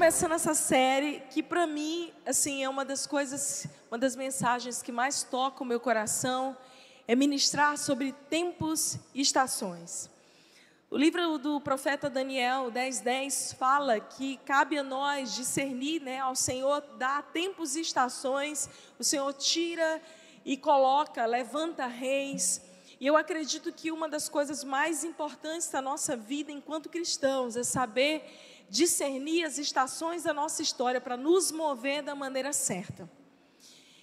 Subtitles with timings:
[0.00, 4.90] começando essa série que para mim, assim, é uma das coisas, uma das mensagens que
[4.90, 6.56] mais toca o meu coração,
[7.06, 10.08] é ministrar sobre tempos e estações.
[10.90, 16.34] O livro do profeta Daniel 10:10 10, fala que cabe a nós discernir, né, ao
[16.34, 18.70] Senhor dar tempos e estações.
[18.98, 20.00] O Senhor tira
[20.46, 22.62] e coloca, levanta reis.
[22.98, 27.62] E eu acredito que uma das coisas mais importantes da nossa vida enquanto cristãos é
[27.62, 33.10] saber discernir as estações da nossa história para nos mover da maneira certa.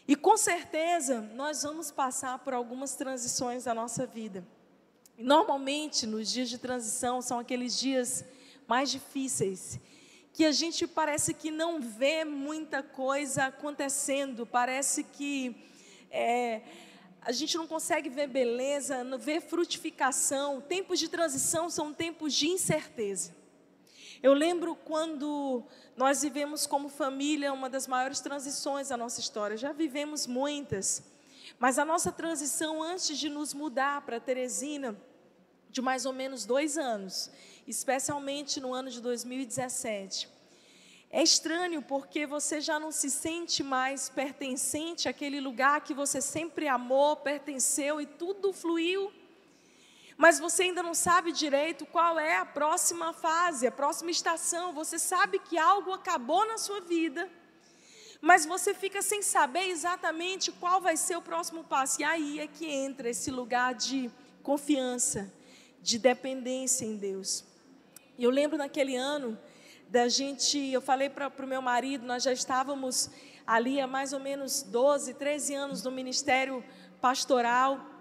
[0.06, 4.46] E com certeza nós vamos passar por algumas transições da nossa vida.
[5.18, 8.26] E normalmente nos dias de transição são aqueles dias
[8.68, 9.80] mais difíceis,
[10.34, 15.56] que a gente parece que não vê muita coisa acontecendo, parece que
[16.12, 16.62] é,
[17.22, 20.62] a gente não consegue ver beleza, não ver frutificação.
[20.62, 23.37] Tempos de transição são tempos de incerteza.
[24.22, 25.64] Eu lembro quando
[25.96, 29.56] nós vivemos como família uma das maiores transições da nossa história.
[29.56, 31.04] Já vivemos muitas,
[31.60, 35.00] mas a nossa transição antes de nos mudar para Teresina,
[35.70, 37.30] de mais ou menos dois anos,
[37.68, 40.30] especialmente no ano de 2017.
[41.12, 46.68] É estranho porque você já não se sente mais pertencente àquele lugar que você sempre
[46.68, 49.12] amou, pertenceu e tudo fluiu
[50.18, 54.74] mas você ainda não sabe direito qual é a próxima fase, a próxima estação.
[54.74, 57.30] Você sabe que algo acabou na sua vida,
[58.20, 62.02] mas você fica sem saber exatamente qual vai ser o próximo passo.
[62.02, 64.10] E aí é que entra esse lugar de
[64.42, 65.32] confiança,
[65.84, 67.46] de dependência em Deus.
[68.18, 69.38] Eu lembro naquele ano
[69.88, 73.12] da gente, eu falei para o meu marido, nós já estávamos
[73.46, 76.64] ali há mais ou menos 12, 13 anos no ministério
[77.00, 77.97] pastoral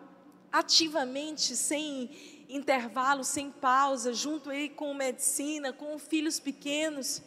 [0.59, 2.11] ativamente, sem
[2.49, 7.21] intervalo, sem pausa, junto aí com medicina, com filhos pequenos.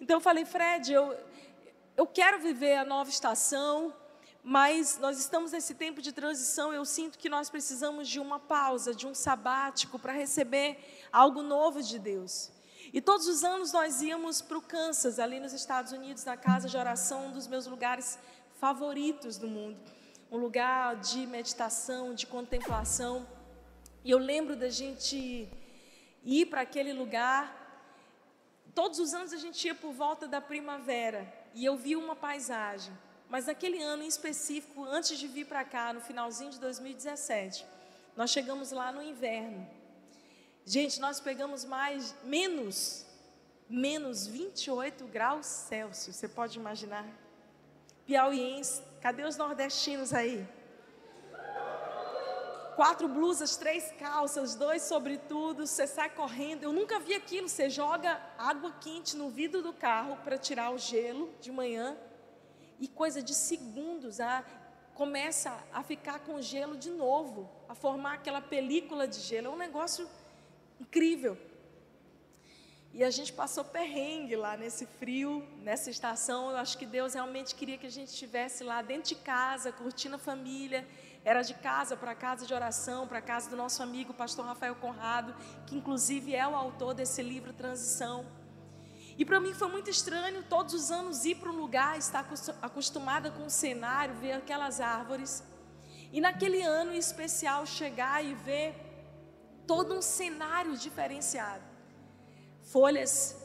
[0.00, 1.16] Então eu falei, Fred, eu,
[1.96, 3.92] eu quero viver a nova estação,
[4.44, 6.72] mas nós estamos nesse tempo de transição.
[6.72, 10.78] Eu sinto que nós precisamos de uma pausa, de um sabático para receber
[11.12, 12.52] algo novo de Deus.
[12.92, 16.68] E todos os anos nós íamos para o Kansas, ali nos Estados Unidos, na casa
[16.68, 18.18] de oração, um dos meus lugares
[18.60, 19.97] favoritos do mundo
[20.30, 23.26] um lugar de meditação, de contemplação.
[24.04, 25.48] E eu lembro da gente
[26.24, 27.54] ir para aquele lugar.
[28.74, 32.92] Todos os anos a gente ia por volta da primavera e eu vi uma paisagem.
[33.28, 37.66] Mas naquele ano em específico, antes de vir para cá, no finalzinho de 2017,
[38.16, 39.68] nós chegamos lá no inverno.
[40.64, 43.06] Gente, nós pegamos mais, menos,
[43.68, 46.16] menos 28 graus Celsius.
[46.16, 47.06] Você pode imaginar?
[48.06, 50.46] Piauiense, Cadê os nordestinos aí?
[52.74, 56.62] Quatro blusas, três calças, dois sobretudo, você sai correndo.
[56.62, 57.48] Eu nunca vi aquilo.
[57.48, 61.96] Você joga água quente no vidro do carro para tirar o gelo de manhã
[62.78, 64.44] e coisa de segundos, a,
[64.94, 69.48] começa a ficar com gelo de novo, a formar aquela película de gelo.
[69.48, 70.08] É um negócio
[70.80, 71.36] incrível.
[72.98, 76.50] E a gente passou perrengue lá nesse frio, nessa estação.
[76.50, 80.16] Eu acho que Deus realmente queria que a gente estivesse lá dentro de casa, curtindo
[80.16, 80.84] a família.
[81.24, 85.32] Era de casa para casa de oração, para casa do nosso amigo pastor Rafael Conrado,
[85.64, 88.26] que inclusive é o autor desse livro Transição.
[89.16, 92.26] E para mim foi muito estranho todos os anos ir para um lugar, estar
[92.60, 95.44] acostumada com o cenário, ver aquelas árvores.
[96.12, 98.74] E naquele ano em especial chegar e ver
[99.68, 101.77] todo um cenário diferenciado
[102.72, 103.36] folhas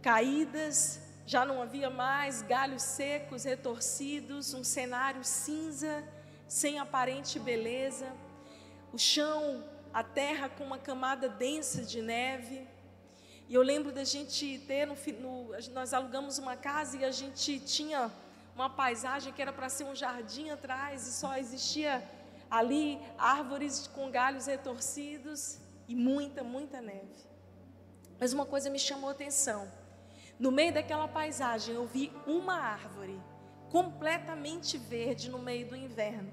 [0.00, 6.04] caídas, já não havia mais galhos secos, retorcidos, um cenário cinza,
[6.48, 8.10] sem aparente beleza,
[8.92, 12.66] o chão, a terra com uma camada densa de neve.
[13.48, 17.60] E eu lembro da gente ter, no, no, nós alugamos uma casa e a gente
[17.60, 18.10] tinha
[18.54, 22.02] uma paisagem que era para ser um jardim atrás e só existia
[22.50, 27.35] ali árvores com galhos retorcidos e muita, muita neve.
[28.18, 29.70] Mas uma coisa me chamou a atenção.
[30.38, 33.20] No meio daquela paisagem, eu vi uma árvore
[33.70, 36.32] completamente verde no meio do inverno.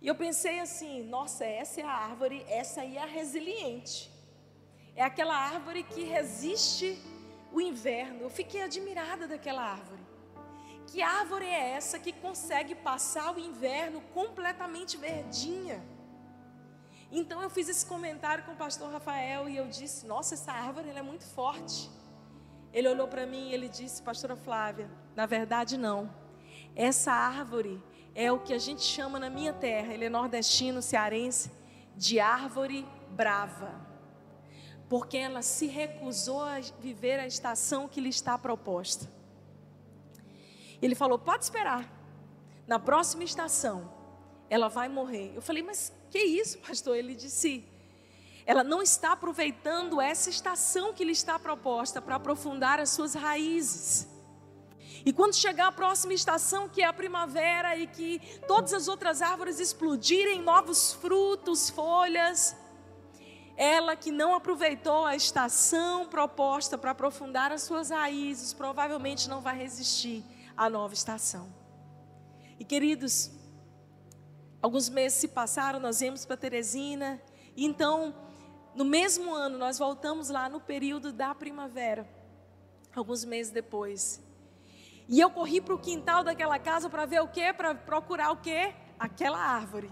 [0.00, 4.10] E eu pensei assim: nossa, essa é a árvore, essa aí é a resiliente.
[4.96, 6.98] É aquela árvore que resiste
[7.52, 8.22] o inverno.
[8.22, 10.02] Eu fiquei admirada daquela árvore.
[10.86, 15.82] Que árvore é essa que consegue passar o inverno completamente verdinha?
[17.12, 20.90] Então eu fiz esse comentário com o pastor Rafael e eu disse: Nossa, essa árvore
[20.90, 21.90] é muito forte.
[22.72, 26.08] Ele olhou para mim e ele disse: Pastora Flávia, na verdade não.
[26.76, 27.82] Essa árvore
[28.14, 31.50] é o que a gente chama na minha terra, ele é nordestino, cearense,
[31.96, 33.72] de árvore brava.
[34.88, 39.08] porque ela se recusou a viver a estação que lhe está proposta.
[40.82, 41.88] Ele falou: pode esperar,
[42.66, 43.92] na próxima estação
[44.48, 45.32] ela vai morrer.
[45.34, 46.96] Eu falei: mas que isso, pastor?
[46.96, 47.64] Ele disse:
[48.44, 54.08] ela não está aproveitando essa estação que lhe está proposta para aprofundar as suas raízes.
[55.06, 59.22] E quando chegar a próxima estação, que é a primavera, e que todas as outras
[59.22, 62.54] árvores explodirem, novos frutos, folhas,
[63.56, 69.56] ela que não aproveitou a estação proposta para aprofundar as suas raízes, provavelmente não vai
[69.56, 70.24] resistir
[70.56, 71.48] à nova estação.
[72.58, 73.30] E queridos,
[74.62, 77.20] alguns meses se passaram, nós viemos para Teresina,
[77.56, 78.14] e então,
[78.74, 82.08] no mesmo ano, nós voltamos lá no período da primavera,
[82.94, 84.22] alguns meses depois.
[85.08, 87.52] E eu corri para o quintal daquela casa para ver o quê?
[87.52, 88.72] Para procurar o quê?
[88.98, 89.90] Aquela árvore.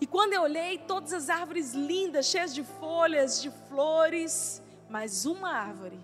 [0.00, 5.50] E quando eu olhei, todas as árvores lindas, cheias de folhas, de flores, mas uma
[5.50, 5.98] árvore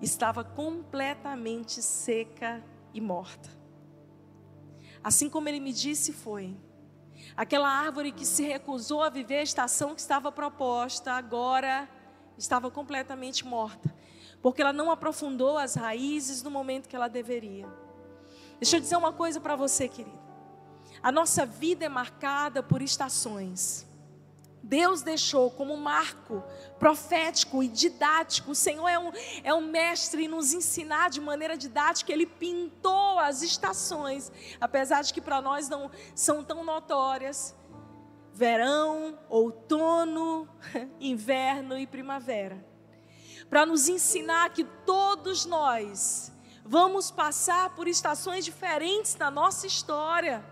[0.00, 2.62] estava completamente seca
[2.92, 3.48] e morta.
[5.02, 6.56] Assim como ele me disse, foi.
[7.36, 11.88] Aquela árvore que se recusou a viver a estação que estava proposta, agora
[12.36, 13.94] estava completamente morta,
[14.40, 17.68] porque ela não aprofundou as raízes no momento que ela deveria.
[18.58, 20.18] Deixa eu dizer uma coisa para você, querido.
[21.02, 23.89] A nossa vida é marcada por estações.
[24.62, 26.44] Deus deixou como marco
[26.78, 28.50] profético e didático.
[28.50, 29.12] O Senhor é um,
[29.42, 32.12] é um mestre em nos ensinar de maneira didática.
[32.12, 34.30] Ele pintou as estações,
[34.60, 37.54] apesar de que para nós não são tão notórias:
[38.32, 40.48] verão, outono,
[41.00, 42.64] inverno e primavera.
[43.48, 46.30] Para nos ensinar que todos nós
[46.64, 50.44] vamos passar por estações diferentes na nossa história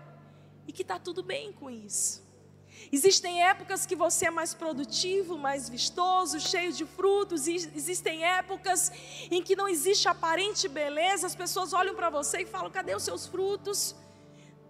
[0.67, 2.28] e que está tudo bem com isso.
[2.91, 8.91] Existem épocas que você é mais produtivo, mais vistoso, cheio de frutos, e existem épocas
[9.29, 13.03] em que não existe aparente beleza, as pessoas olham para você e falam: cadê os
[13.03, 13.95] seus frutos?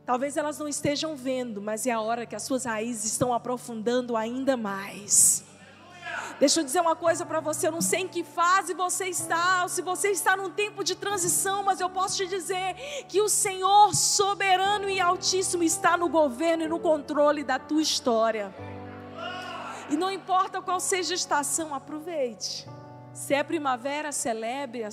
[0.05, 4.17] Talvez elas não estejam vendo, mas é a hora que as suas raízes estão aprofundando
[4.17, 5.43] ainda mais.
[6.39, 9.63] Deixa eu dizer uma coisa para você, eu não sei em que fase você está,
[9.63, 12.75] ou se você está num tempo de transição, mas eu posso te dizer
[13.09, 18.55] que o Senhor soberano e altíssimo está no governo e no controle da tua história.
[19.89, 22.65] E não importa qual seja a estação, aproveite.
[23.11, 24.83] Se é primavera, celebre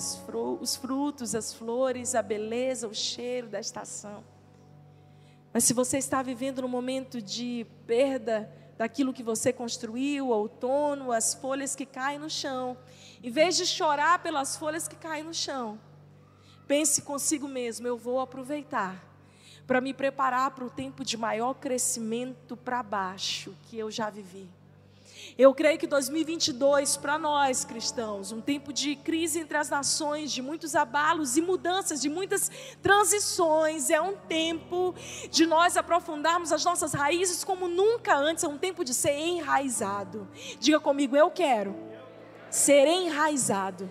[0.59, 4.21] os frutos, as flores, a beleza, o cheiro da estação.
[5.53, 11.11] Mas se você está vivendo num momento de perda, daquilo que você construiu, o outono,
[11.11, 12.77] as folhas que caem no chão.
[13.23, 15.79] Em vez de chorar pelas folhas que caem no chão,
[16.67, 19.03] pense consigo mesmo: eu vou aproveitar
[19.65, 24.47] para me preparar para o tempo de maior crescimento para baixo que eu já vivi.
[25.35, 30.41] Eu creio que 2022 para nós cristãos, um tempo de crise entre as nações, de
[30.41, 32.51] muitos abalos e mudanças, de muitas
[32.81, 34.93] transições, é um tempo
[35.31, 40.27] de nós aprofundarmos as nossas raízes como nunca antes, é um tempo de ser enraizado.
[40.59, 41.75] Diga comigo, eu quero
[42.49, 43.89] ser enraizado.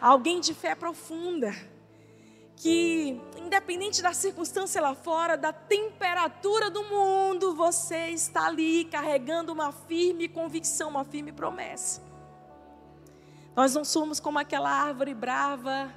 [0.00, 1.54] Alguém de fé profunda
[2.62, 9.72] que, independente da circunstância lá fora, da temperatura do mundo, você está ali carregando uma
[9.72, 12.00] firme convicção, uma firme promessa.
[13.56, 15.92] Nós não somos como aquela árvore brava,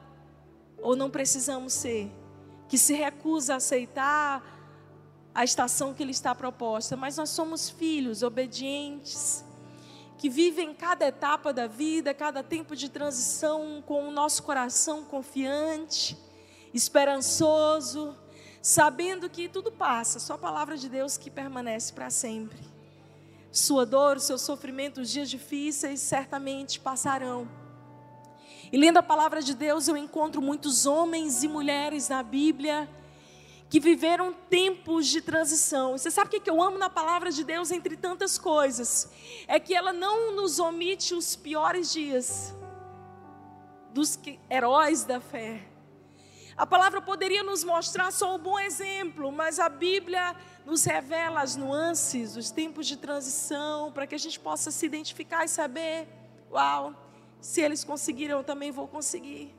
[0.82, 2.12] ou não precisamos ser,
[2.68, 4.44] que se recusa a aceitar
[5.36, 9.46] a estação que lhe está proposta, mas nós somos filhos obedientes,
[10.18, 16.25] que vivem cada etapa da vida, cada tempo de transição com o nosso coração confiante
[16.76, 18.14] esperançoso,
[18.62, 22.60] sabendo que tudo passa, só a palavra de Deus que permanece para sempre.
[23.50, 27.48] Sua dor, seu sofrimento, os dias difíceis certamente passarão.
[28.72, 32.90] E lendo a palavra de Deus, eu encontro muitos homens e mulheres na Bíblia
[33.70, 35.98] que viveram tempos de transição.
[35.98, 39.10] Você sabe o que eu amo na palavra de Deus, entre tantas coisas?
[39.48, 42.54] É que ela não nos omite os piores dias
[43.94, 45.75] dos heróis da fé.
[46.58, 50.34] A palavra poderia nos mostrar só um bom exemplo, mas a Bíblia
[50.66, 55.44] nos revela as nuances, os tempos de transição, para que a gente possa se identificar
[55.44, 56.08] e saber:
[56.50, 56.94] uau,
[57.42, 59.54] se eles conseguiram, eu também vou conseguir.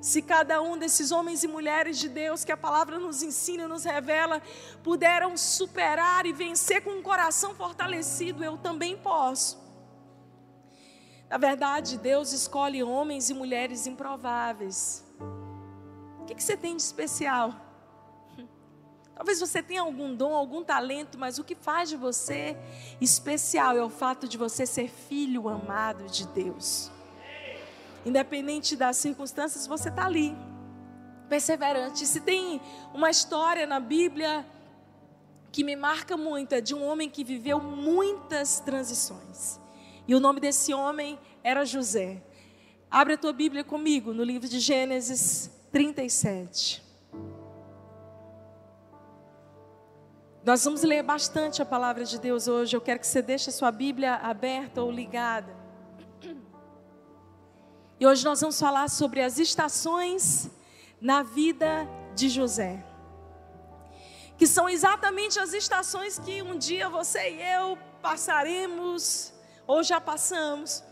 [0.00, 3.66] Se cada um desses homens e mulheres de Deus que a palavra nos ensina e
[3.66, 4.40] nos revela
[4.84, 9.58] puderam superar e vencer com um coração fortalecido, eu também posso.
[11.28, 15.02] Na verdade, Deus escolhe homens e mulheres improváveis
[16.24, 17.54] o que, você tem de especial?
[19.14, 22.56] Talvez você tenha algum dom, algum talento, mas o que faz de você
[22.98, 26.90] especial é o fato de você ser filho amado de Deus.
[28.06, 30.34] Independente das circunstâncias, você está ali,
[31.28, 32.06] perseverante.
[32.06, 32.60] Se tem
[32.94, 34.46] uma história na Bíblia
[35.52, 39.60] que me marca muito, é de um homem que viveu muitas transições.
[40.08, 42.22] E o nome desse homem era José.
[42.90, 46.80] Abre a tua Bíblia comigo no livro de Gênesis 37.
[50.44, 52.76] Nós vamos ler bastante a palavra de Deus hoje.
[52.76, 55.52] Eu quero que você deixe a sua Bíblia aberta ou ligada.
[57.98, 60.48] E hoje nós vamos falar sobre as estações
[61.00, 62.86] na vida de José.
[64.38, 69.34] Que são exatamente as estações que um dia você e eu passaremos
[69.66, 70.84] ou já passamos.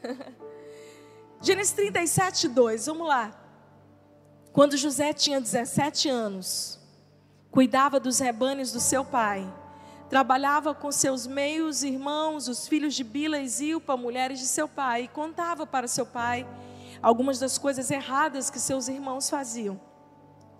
[1.42, 3.47] Gênesis 37, 2, vamos lá.
[4.58, 6.80] Quando José tinha 17 anos,
[7.48, 9.48] cuidava dos rebanhos do seu pai,
[10.10, 15.04] trabalhava com seus meios irmãos, os filhos de Bila e Zilpa, mulheres de seu pai,
[15.04, 16.44] e contava para seu pai
[17.00, 19.80] algumas das coisas erradas que seus irmãos faziam.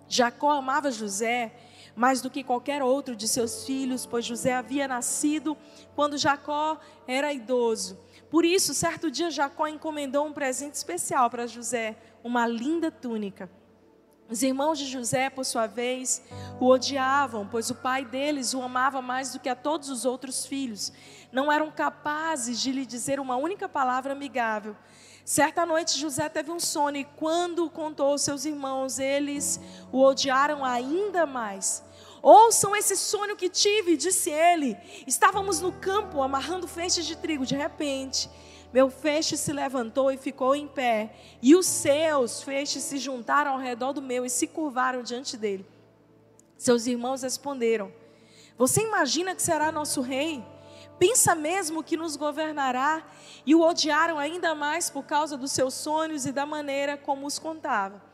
[0.07, 1.51] Jacó amava José
[1.93, 5.57] mais do que qualquer outro de seus filhos, pois José havia nascido
[5.93, 7.99] quando Jacó era idoso.
[8.29, 13.58] Por isso, certo dia, Jacó encomendou um presente especial para José, uma linda túnica.
[14.29, 16.21] Os irmãos de José, por sua vez,
[16.59, 20.45] o odiavam, pois o pai deles o amava mais do que a todos os outros
[20.45, 20.93] filhos.
[21.31, 24.75] Não eram capazes de lhe dizer uma única palavra amigável.
[25.25, 29.59] Certa noite José teve um sono e quando contou aos seus irmãos, eles
[29.91, 31.83] o odiaram ainda mais.
[32.21, 34.77] Ouçam esse sonho que tive, disse ele.
[35.07, 37.47] Estávamos no campo amarrando feixes de trigo.
[37.47, 38.29] De repente,
[38.73, 43.59] meu feixe se levantou e ficou em pé, e os seus feixes se juntaram ao
[43.59, 45.65] redor do meu e se curvaram diante dele.
[46.57, 47.91] Seus irmãos responderam:
[48.57, 50.43] Você imagina que será nosso rei?
[50.99, 53.03] Pensa mesmo que nos governará?
[53.45, 57.39] E o odiaram ainda mais por causa dos seus sonhos e da maneira como os
[57.39, 58.08] contava.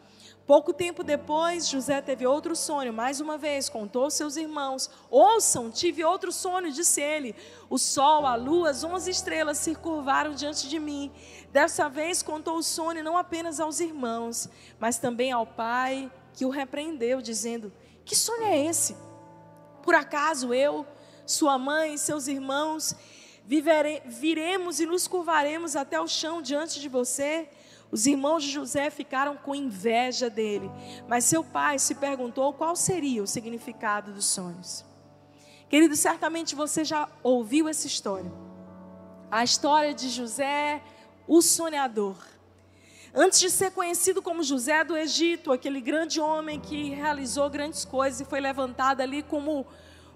[0.45, 2.93] Pouco tempo depois, José teve outro sonho.
[2.93, 7.35] Mais uma vez, contou aos seus irmãos: Ouçam, tive outro sonho, disse ele.
[7.67, 11.11] O sol, a lua, as onze estrelas se curvaram diante de mim.
[11.51, 14.47] Dessa vez, contou o sonho não apenas aos irmãos,
[14.79, 17.73] mas também ao pai, que o repreendeu, dizendo:
[18.05, 18.95] Que sonho é esse?
[19.81, 20.85] Por acaso eu,
[21.25, 22.95] sua mãe e seus irmãos,
[23.45, 27.49] vivere, viremos e nos curvaremos até o chão diante de você?
[27.91, 30.69] Os irmãos de José ficaram com inveja dele,
[31.07, 34.83] mas seu pai se perguntou qual seria o significado dos sonhos.
[35.69, 38.31] Querido, certamente você já ouviu essa história.
[39.31, 40.81] A história de José,
[41.27, 42.15] o sonhador.
[43.13, 48.19] Antes de ser conhecido como José do Egito, aquele grande homem que realizou grandes coisas
[48.19, 49.65] e foi levantado ali como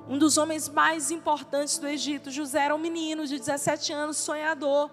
[0.07, 4.89] um dos homens mais importantes do Egito, José era um menino de 17 anos, sonhador.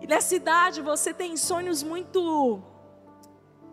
[0.00, 2.62] E nessa idade você tem sonhos muito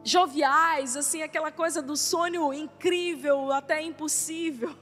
[0.03, 4.75] joviais, assim, aquela coisa do sonho incrível, até impossível.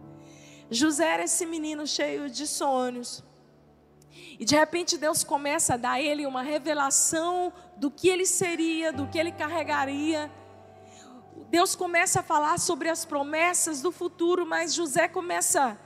[0.70, 3.24] José era esse menino cheio de sonhos.
[4.38, 8.92] E de repente Deus começa a dar a ele uma revelação do que ele seria,
[8.92, 10.30] do que ele carregaria.
[11.48, 15.78] Deus começa a falar sobre as promessas do futuro, mas José começa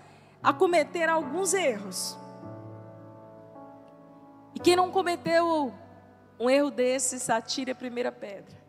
[0.43, 2.19] a cometer alguns erros.
[4.63, 5.75] Quem não cometeu
[6.39, 8.63] um erro desse, atire a primeira pedra.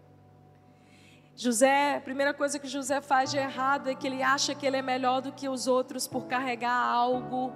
[1.35, 4.77] José, a primeira coisa que José faz de errado é que ele acha que ele
[4.77, 7.51] é melhor do que os outros por carregar algo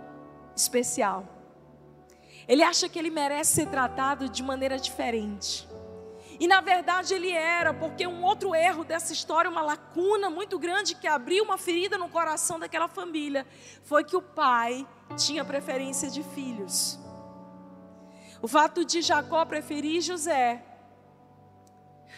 [0.55, 1.25] especial.
[2.47, 5.67] Ele acha que ele merece ser tratado de maneira diferente.
[6.39, 10.95] E na verdade ele era, porque um outro erro dessa história, uma lacuna muito grande
[10.95, 13.45] que abriu uma ferida no coração daquela família,
[13.83, 16.99] foi que o pai tinha preferência de filhos.
[18.41, 20.63] O fato de Jacó preferir José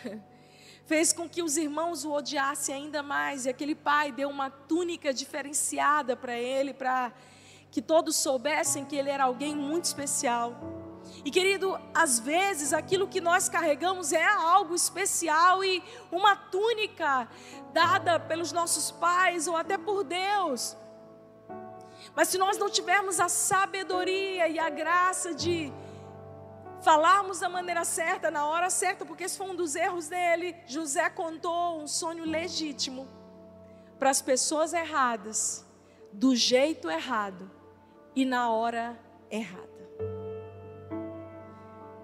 [0.86, 5.14] fez com que os irmãos o odiassem ainda mais, e aquele pai deu uma túnica
[5.14, 7.14] diferenciada para ele, para
[7.72, 10.56] que todos soubessem que ele era alguém muito especial.
[11.24, 17.28] E querido, às vezes aquilo que nós carregamos é algo especial e uma túnica
[17.74, 20.76] dada pelos nossos pais ou até por Deus.
[22.16, 25.72] Mas se nós não tivermos a sabedoria e a graça de
[26.82, 30.56] falarmos da maneira certa, na hora certa, porque esse foi um dos erros dele.
[30.66, 33.08] José contou um sonho legítimo
[33.98, 35.66] para as pessoas erradas,
[36.12, 37.50] do jeito errado
[38.16, 38.98] e na hora
[39.30, 39.70] errada.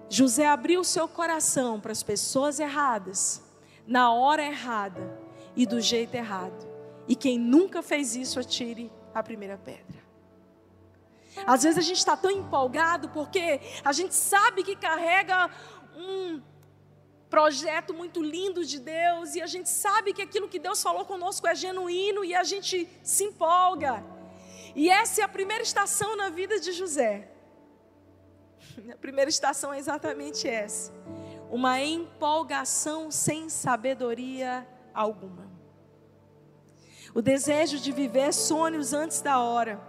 [0.08, 3.42] José abriu seu coração para as pessoas erradas,
[3.86, 5.18] na hora errada
[5.56, 6.66] e do jeito errado.
[7.08, 10.05] E quem nunca fez isso, atire a primeira pedra.
[11.44, 15.50] Às vezes a gente está tão empolgado porque a gente sabe que carrega
[15.96, 16.40] um
[17.28, 21.46] projeto muito lindo de Deus e a gente sabe que aquilo que Deus falou conosco
[21.46, 24.02] é genuíno e a gente se empolga.
[24.74, 27.30] E essa é a primeira estação na vida de José.
[28.92, 30.92] A primeira estação é exatamente essa.
[31.50, 35.50] Uma empolgação sem sabedoria alguma.
[37.14, 39.80] O desejo de viver sonhos antes da hora.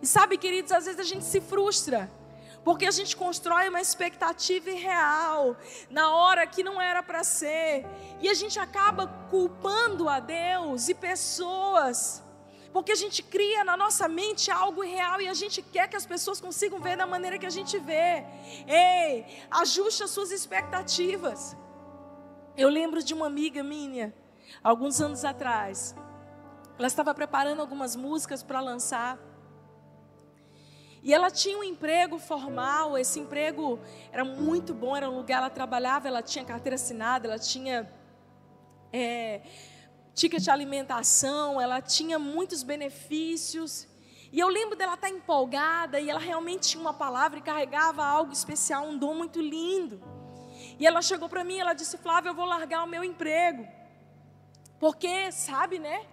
[0.00, 2.10] E sabe, queridos, às vezes a gente se frustra
[2.64, 5.54] porque a gente constrói uma expectativa irreal,
[5.90, 7.84] na hora que não era para ser,
[8.22, 12.22] e a gente acaba culpando a Deus e pessoas,
[12.72, 16.06] porque a gente cria na nossa mente algo irreal e a gente quer que as
[16.06, 18.24] pessoas consigam ver da maneira que a gente vê.
[18.66, 21.54] Ei, ajuste as suas expectativas.
[22.56, 24.12] Eu lembro de uma amiga minha,
[24.62, 25.94] alguns anos atrás,
[26.78, 29.18] ela estava preparando algumas músicas para lançar.
[31.04, 33.78] E ela tinha um emprego formal, esse emprego
[34.10, 37.86] era muito bom, era um lugar, ela trabalhava, ela tinha carteira assinada, ela tinha
[38.90, 39.42] é,
[40.14, 43.86] ticket de alimentação, ela tinha muitos benefícios.
[44.32, 48.32] E eu lembro dela estar empolgada e ela realmente tinha uma palavra e carregava algo
[48.32, 50.02] especial, um dom muito lindo.
[50.78, 53.68] E ela chegou para mim, ela disse: Flávia, eu vou largar o meu emprego.
[54.80, 56.06] Porque, sabe, né?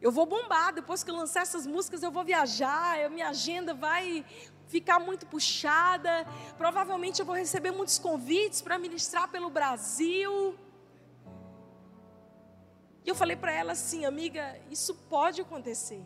[0.00, 3.74] Eu vou bombar, depois que eu lançar essas músicas, eu vou viajar, eu, minha agenda
[3.74, 4.24] vai
[4.68, 6.26] ficar muito puxada.
[6.56, 10.56] Provavelmente eu vou receber muitos convites para ministrar pelo Brasil.
[13.04, 16.04] E eu falei para ela assim, amiga, isso pode acontecer,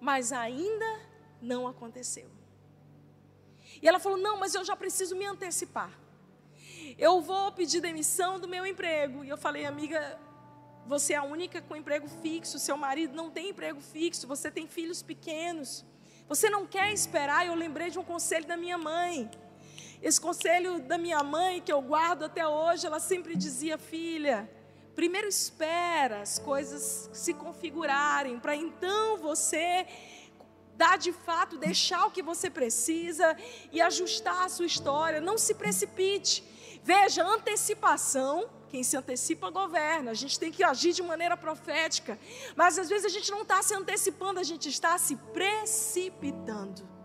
[0.00, 1.00] mas ainda
[1.40, 2.28] não aconteceu.
[3.80, 5.90] E ela falou: não, mas eu já preciso me antecipar.
[6.98, 9.24] Eu vou pedir demissão do meu emprego.
[9.24, 10.18] E eu falei, amiga,
[10.86, 14.66] você é a única com emprego fixo, seu marido não tem emprego fixo, você tem
[14.66, 15.84] filhos pequenos.
[16.28, 17.46] Você não quer esperar.
[17.46, 19.30] Eu lembrei de um conselho da minha mãe.
[20.02, 24.48] Esse conselho da minha mãe, que eu guardo até hoje, ela sempre dizia: Filha,
[24.94, 29.86] primeiro espera as coisas se configurarem, para então você
[30.76, 33.36] dar de fato, deixar o que você precisa
[33.72, 35.20] e ajustar a sua história.
[35.20, 36.44] Não se precipite.
[36.82, 40.10] Veja, antecipação quem se antecipa governa.
[40.10, 42.18] A gente tem que agir de maneira profética.
[42.54, 46.96] Mas às vezes a gente não está se antecipando, a gente está se precipitando.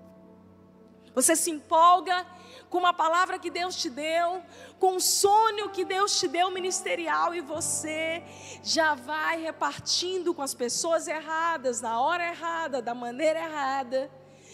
[1.14, 2.26] Você se empolga
[2.70, 4.42] com uma palavra que Deus te deu,
[4.80, 8.24] com um sonho que Deus te deu ministerial e você
[8.64, 14.10] já vai repartindo com as pessoas erradas, na hora errada, da maneira errada.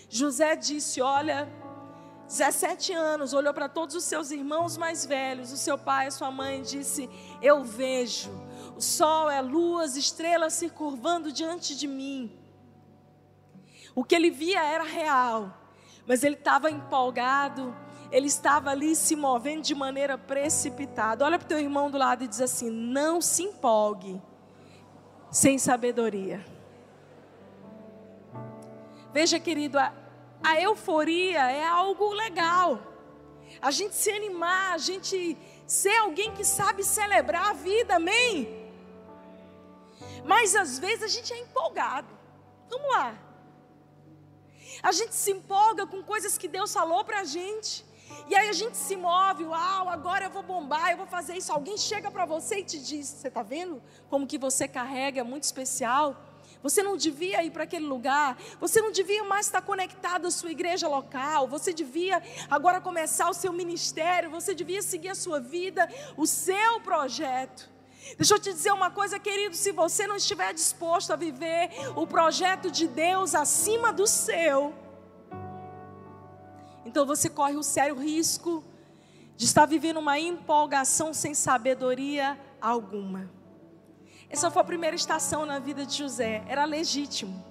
[0.10, 1.48] José disse: Olha,
[2.28, 6.30] 17 anos, olhou para todos os seus irmãos mais velhos, o seu pai, a sua
[6.30, 7.10] mãe, disse:
[7.42, 8.30] Eu vejo
[8.76, 12.38] o sol, a lua, as estrelas se curvando diante de mim.
[13.96, 15.58] O que ele via era real,
[16.06, 17.74] mas ele estava empolgado,
[18.12, 21.24] ele estava ali se movendo de maneira precipitada.
[21.24, 24.22] Olha para o teu irmão do lado e diz assim: Não se empolgue
[25.32, 26.46] sem sabedoria.
[29.14, 29.94] Veja, querido, a
[30.44, 32.80] a euforia é algo legal.
[33.62, 38.70] A gente se animar, a gente ser alguém que sabe celebrar a vida, amém?
[40.24, 42.08] Mas às vezes a gente é empolgado.
[42.70, 43.18] Vamos lá.
[44.84, 47.86] A gente se empolga com coisas que Deus falou para a gente.
[48.30, 51.52] E aí a gente se move, uau, agora eu vou bombar, eu vou fazer isso.
[51.52, 55.24] Alguém chega para você e te diz: Você está vendo como que você carrega, é
[55.24, 56.16] muito especial?
[56.68, 58.38] Você não devia ir para aquele lugar.
[58.60, 61.48] Você não devia mais estar conectado à sua igreja local.
[61.48, 64.30] Você devia agora começar o seu ministério.
[64.32, 67.70] Você devia seguir a sua vida, o seu projeto.
[68.18, 72.06] Deixa eu te dizer uma coisa, querido: se você não estiver disposto a viver o
[72.06, 74.74] projeto de Deus acima do seu,
[76.86, 78.62] então você corre o sério risco
[79.38, 83.37] de estar vivendo uma empolgação sem sabedoria alguma.
[84.30, 87.46] Essa foi a primeira estação na vida de José, era legítimo.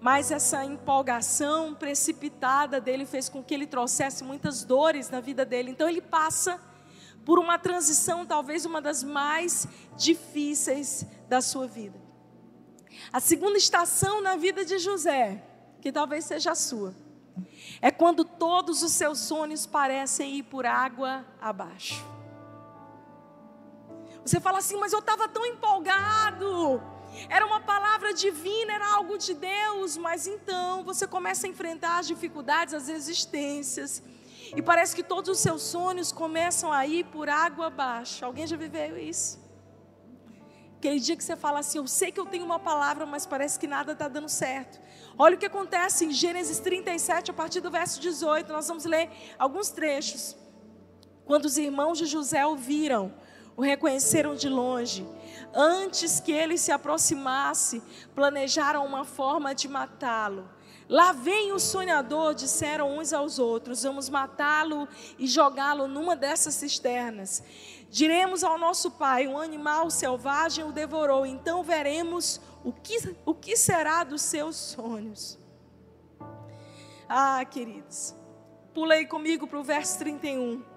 [0.00, 5.70] Mas essa empolgação precipitada dele fez com que ele trouxesse muitas dores na vida dele.
[5.70, 6.60] Então ele passa
[7.24, 11.98] por uma transição, talvez uma das mais difíceis da sua vida.
[13.12, 15.42] A segunda estação na vida de José,
[15.80, 16.94] que talvez seja a sua,
[17.80, 22.13] é quando todos os seus sonhos parecem ir por água abaixo.
[24.24, 26.82] Você fala assim, mas eu estava tão empolgado.
[27.28, 32.06] Era uma palavra divina, era algo de Deus, mas então você começa a enfrentar as
[32.06, 34.02] dificuldades, as resistências,
[34.56, 38.24] e parece que todos os seus sonhos começam a ir por água abaixo.
[38.24, 39.42] Alguém já viveu isso?
[40.78, 43.58] Aquele dia que você fala assim: Eu sei que eu tenho uma palavra, mas parece
[43.58, 44.80] que nada está dando certo.
[45.16, 48.52] Olha o que acontece em Gênesis 37, a partir do verso 18.
[48.52, 50.36] Nós vamos ler alguns trechos.
[51.24, 53.14] Quando os irmãos de José ouviram,
[53.56, 55.06] o reconheceram de longe.
[55.54, 57.82] Antes que ele se aproximasse,
[58.14, 60.48] planejaram uma forma de matá-lo.
[60.88, 64.86] Lá vem o sonhador, disseram uns aos outros: vamos matá-lo
[65.18, 67.42] e jogá-lo numa dessas cisternas.
[67.88, 73.56] Diremos ao nosso pai: um animal selvagem o devorou, então veremos o que, o que
[73.56, 75.38] será dos seus sonhos.
[77.08, 78.14] Ah, queridos,
[78.74, 80.73] pulei comigo para o verso 31.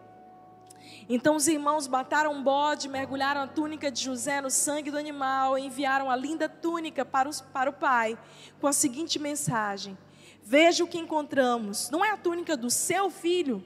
[1.09, 5.57] Então os irmãos mataram um bode, mergulharam a túnica de José no sangue do animal
[5.57, 8.17] e enviaram a linda túnica para, os, para o pai,
[8.59, 9.97] com a seguinte mensagem:
[10.43, 13.63] Veja o que encontramos, não é a túnica do seu filho?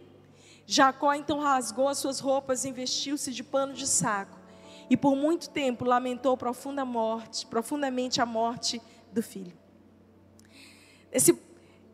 [0.67, 4.39] Jacó então rasgou as suas roupas e vestiu-se de pano de saco.
[4.89, 9.57] E por muito tempo lamentou profunda morte, profundamente a morte do filho.
[11.11, 11.33] Esse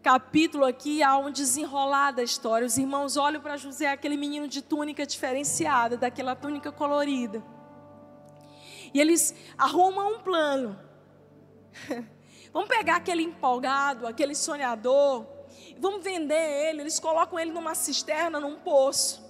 [0.08, 2.66] capítulo aqui há um desenrolar da história.
[2.66, 7.44] Os irmãos olham para José, aquele menino de túnica diferenciada, daquela túnica colorida.
[8.94, 10.80] E eles arrumam um plano.
[12.54, 15.28] Vamos pegar aquele empolgado, aquele sonhador,
[15.78, 16.82] vamos vender ele.
[16.82, 19.22] Eles colocam ele numa cisterna, num poço.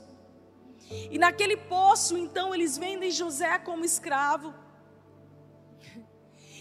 [1.10, 4.54] E naquele poço, então, eles vendem José como escravo.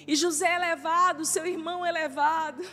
[0.08, 2.64] E José é levado, seu irmão é levado.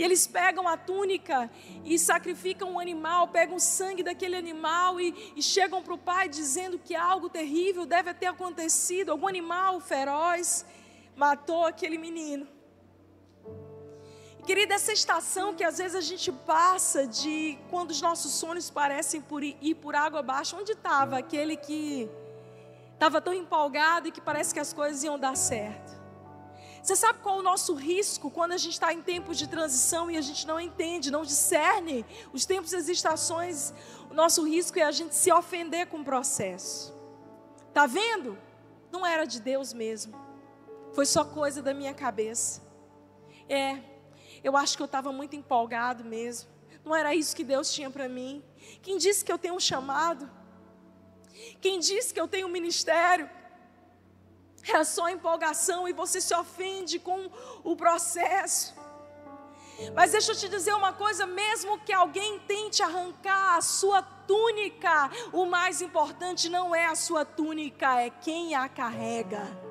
[0.00, 1.50] E eles pegam a túnica
[1.84, 6.26] e sacrificam um animal, pegam o sangue daquele animal e, e chegam para o pai
[6.26, 9.10] dizendo que algo terrível deve ter acontecido.
[9.10, 10.64] Algum animal feroz
[11.14, 12.48] matou aquele menino.
[14.46, 19.20] Querida, essa estação que às vezes a gente passa de quando os nossos sonhos parecem
[19.20, 22.08] por ir, ir por água abaixo, onde estava aquele que
[22.94, 25.99] estava tão empolgado e que parece que as coisas iam dar certo?
[26.82, 30.10] Você sabe qual é o nosso risco quando a gente está em tempos de transição
[30.10, 33.74] e a gente não entende, não discerne os tempos e as estações?
[34.10, 36.94] O nosso risco é a gente se ofender com o processo.
[37.74, 38.38] Tá vendo?
[38.90, 40.14] Não era de Deus mesmo.
[40.92, 42.62] Foi só coisa da minha cabeça.
[43.48, 43.78] É,
[44.42, 46.48] eu acho que eu estava muito empolgado mesmo.
[46.84, 48.42] Não era isso que Deus tinha para mim.
[48.82, 50.28] Quem disse que eu tenho um chamado?
[51.60, 53.28] Quem disse que eu tenho um ministério?
[54.66, 57.30] Era só empolgação e você se ofende com
[57.64, 58.74] o processo.
[59.94, 65.10] Mas deixa eu te dizer uma coisa: mesmo que alguém tente arrancar a sua túnica,
[65.32, 69.70] o mais importante não é a sua túnica, é quem a carrega.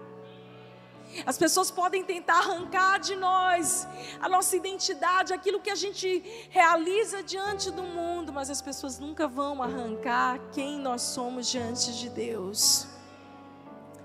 [1.25, 3.87] As pessoas podem tentar arrancar de nós
[4.19, 9.27] a nossa identidade, aquilo que a gente realiza diante do mundo, mas as pessoas nunca
[9.27, 12.87] vão arrancar quem nós somos diante de Deus.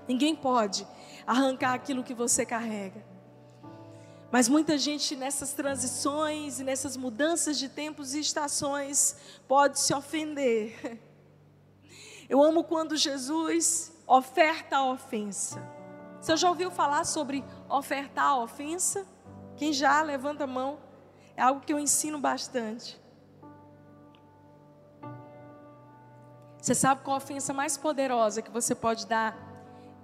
[0.07, 0.87] Ninguém pode
[1.25, 3.03] arrancar aquilo que você carrega.
[4.31, 9.15] Mas muita gente nessas transições e nessas mudanças de tempos e estações
[9.47, 10.99] pode se ofender.
[12.27, 15.61] Eu amo quando Jesus oferta a ofensa.
[16.19, 19.05] Você já ouviu falar sobre ofertar a ofensa?
[19.55, 20.79] Quem já levanta a mão?
[21.37, 22.99] É algo que eu ensino bastante.
[26.59, 29.37] Você sabe qual a ofensa mais poderosa que você pode dar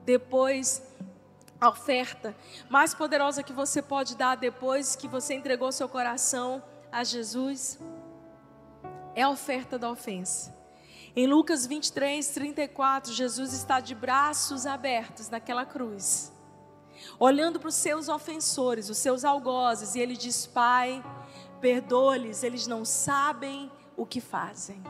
[0.06, 0.82] depois
[1.60, 2.36] a oferta
[2.70, 7.80] mais poderosa que você pode dar depois que você entregou seu coração a Jesus?
[9.14, 10.56] É a oferta da ofensa.
[11.16, 16.32] Em Lucas 23, 34, Jesus está de braços abertos naquela cruz,
[17.20, 21.04] olhando para os seus ofensores, os seus algozes, e ele diz: Pai,
[21.60, 24.82] perdoa-lhes, eles não sabem o que fazem.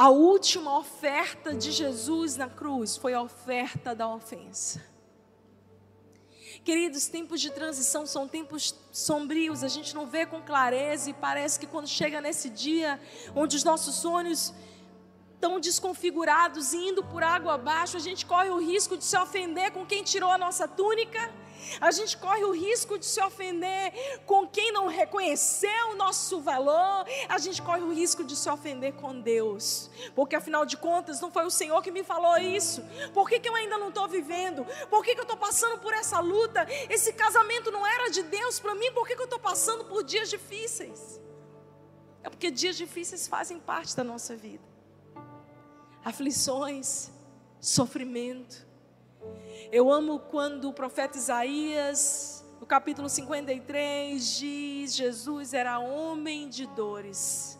[0.00, 4.82] A última oferta de Jesus na cruz foi a oferta da ofensa.
[6.64, 11.60] Queridos, tempos de transição são tempos sombrios, a gente não vê com clareza e parece
[11.60, 12.98] que quando chega nesse dia
[13.36, 14.54] onde os nossos sonhos
[15.40, 19.86] estão desconfigurados, indo por água abaixo, a gente corre o risco de se ofender com
[19.86, 21.32] quem tirou a nossa túnica,
[21.80, 27.06] a gente corre o risco de se ofender com quem não reconheceu o nosso valor,
[27.26, 31.30] a gente corre o risco de se ofender com Deus, porque afinal de contas não
[31.30, 34.66] foi o Senhor que me falou isso, por que, que eu ainda não estou vivendo,
[34.90, 38.60] por que, que eu estou passando por essa luta, esse casamento não era de Deus
[38.60, 41.18] para mim, por que, que eu estou passando por dias difíceis?
[42.22, 44.70] É porque dias difíceis fazem parte da nossa vida
[46.04, 47.10] aflições,
[47.60, 48.66] sofrimento.
[49.70, 57.58] Eu amo quando o profeta Isaías, no capítulo 53, diz: Jesus era homem de dores,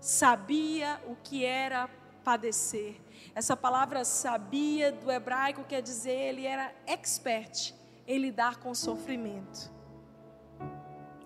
[0.00, 1.88] sabia o que era
[2.24, 3.00] padecer,
[3.36, 7.72] Essa palavra sabia do hebraico quer dizer ele era expert
[8.04, 9.70] em lidar com sofrimento.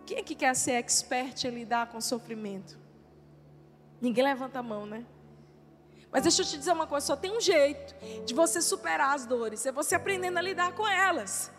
[0.04, 2.78] Quem é que quer ser expert em lidar com sofrimento?
[3.98, 5.06] Ninguém levanta a mão, né?
[6.12, 7.94] Mas deixa eu te dizer uma coisa: só tem um jeito
[8.24, 11.50] de você superar as dores, é você aprendendo a lidar com elas.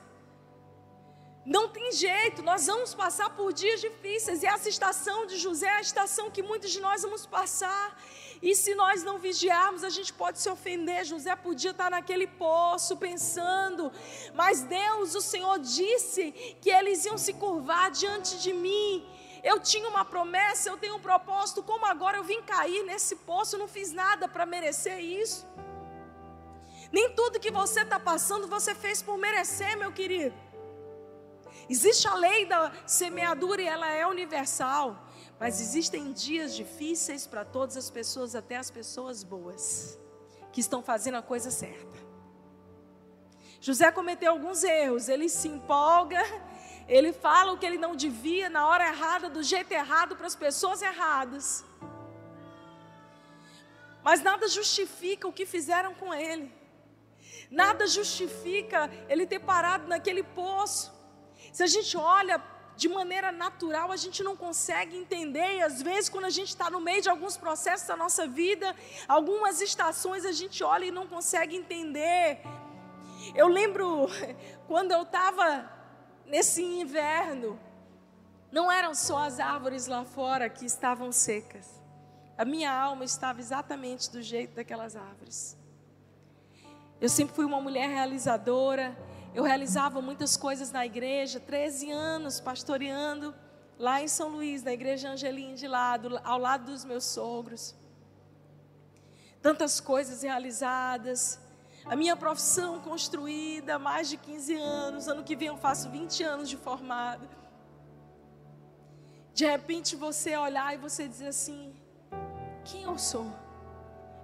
[1.44, 5.78] Não tem jeito, nós vamos passar por dias difíceis, e essa estação de José é
[5.78, 8.00] a estação que muitos de nós vamos passar.
[8.44, 11.04] E se nós não vigiarmos, a gente pode se ofender.
[11.04, 13.92] José podia estar naquele poço pensando,
[14.36, 19.04] mas Deus, o Senhor, disse que eles iam se curvar diante de mim.
[19.44, 23.56] Eu tinha uma promessa, eu tenho um propósito, como agora eu vim cair nesse poço,
[23.56, 25.48] eu não fiz nada para merecer isso.
[26.92, 30.36] Nem tudo que você está passando você fez por merecer, meu querido.
[31.70, 35.08] Existe a lei da semeadura e ela é universal.
[35.40, 39.98] Mas existem dias difíceis para todas as pessoas, até as pessoas boas,
[40.52, 41.98] que estão fazendo a coisa certa.
[43.60, 46.22] José cometeu alguns erros, ele se empolga,
[46.98, 50.36] ele fala o que ele não devia na hora errada, do jeito errado, para as
[50.36, 51.64] pessoas erradas.
[54.04, 56.52] Mas nada justifica o que fizeram com ele.
[57.50, 60.92] Nada justifica ele ter parado naquele poço.
[61.54, 62.44] Se a gente olha
[62.76, 66.70] de maneira natural, a gente não consegue entender, e às vezes, quando a gente está
[66.70, 68.76] no meio de alguns processos da nossa vida,
[69.08, 72.42] algumas estações, a gente olha e não consegue entender.
[73.34, 74.08] Eu lembro
[74.68, 75.81] quando eu estava
[76.32, 77.60] nesse inverno,
[78.50, 81.68] não eram só as árvores lá fora que estavam secas,
[82.38, 85.58] a minha alma estava exatamente do jeito daquelas árvores.
[87.02, 88.98] Eu sempre fui uma mulher realizadora,
[89.36, 93.36] eu realizava muitas coisas na igreja, 13 anos pastoreando
[93.78, 97.76] lá em São Luís, na igreja Angelim de lado, ao lado dos meus sogros.
[99.42, 101.41] Tantas coisas realizadas.
[101.86, 105.08] A minha profissão construída há mais de 15 anos.
[105.08, 107.28] Ano que vem eu faço 20 anos de formada.
[109.34, 111.74] De repente você olhar e você dizer assim:
[112.66, 113.32] quem eu sou?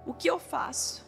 [0.06, 1.07] O que eu faço?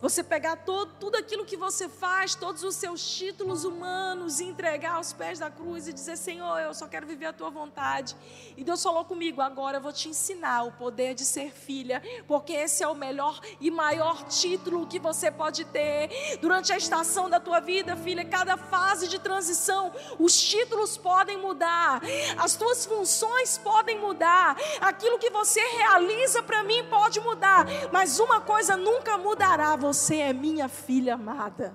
[0.00, 4.96] Você pegar todo, tudo aquilo que você faz, todos os seus títulos humanos, e entregar
[4.96, 8.14] aos pés da cruz e dizer: Senhor, eu só quero viver a tua vontade.
[8.58, 12.52] E Deus falou comigo: agora eu vou te ensinar o poder de ser filha, porque
[12.52, 16.38] esse é o melhor e maior título que você pode ter.
[16.42, 22.02] Durante a estação da tua vida, filha, cada fase de transição, os títulos podem mudar,
[22.36, 28.42] as tuas funções podem mudar, aquilo que você realiza para mim pode mudar, mas uma
[28.42, 31.72] coisa nunca mudará você é minha filha amada.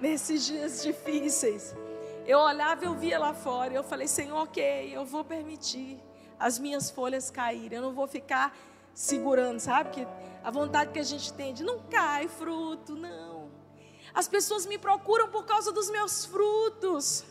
[0.00, 1.76] Nesses dias difíceis,
[2.26, 6.02] eu olhava e eu via lá fora, eu falei, Senhor, ok, eu vou permitir
[6.40, 8.52] as minhas folhas caírem, eu não vou ficar
[8.92, 9.90] segurando, sabe?
[9.90, 10.08] Que
[10.42, 13.52] a vontade que a gente tem de não cai fruto, não.
[14.12, 17.24] As pessoas me procuram por causa dos meus frutos.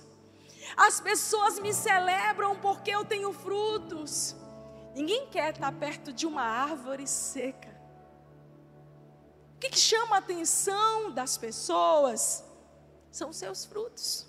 [0.77, 4.33] As pessoas me celebram porque eu tenho frutos.
[4.95, 7.70] Ninguém quer estar perto de uma árvore seca
[9.61, 12.43] que, que chama a atenção das pessoas?
[13.11, 14.25] São seus frutos.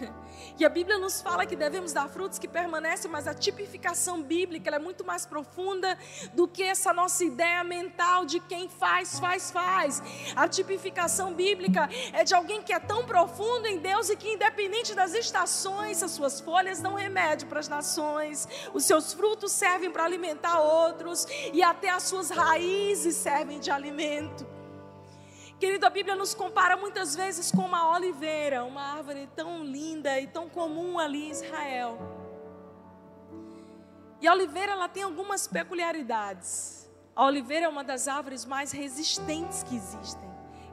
[0.58, 4.70] E a Bíblia nos fala que devemos dar frutos que permanecem, mas a tipificação bíblica
[4.70, 5.98] é muito mais profunda
[6.34, 10.02] do que essa nossa ideia mental de quem faz, faz, faz.
[10.36, 14.94] A tipificação bíblica é de alguém que é tão profundo em Deus e que, independente
[14.94, 20.04] das estações, as suas folhas dão remédio para as nações, os seus frutos servem para
[20.04, 24.51] alimentar outros e até as suas raízes servem de alimento.
[25.62, 30.26] Querido, a Bíblia nos compara muitas vezes com uma oliveira, uma árvore tão linda e
[30.26, 31.98] tão comum ali em Israel.
[34.20, 36.90] E a oliveira ela tem algumas peculiaridades.
[37.14, 40.28] A oliveira é uma das árvores mais resistentes que existem.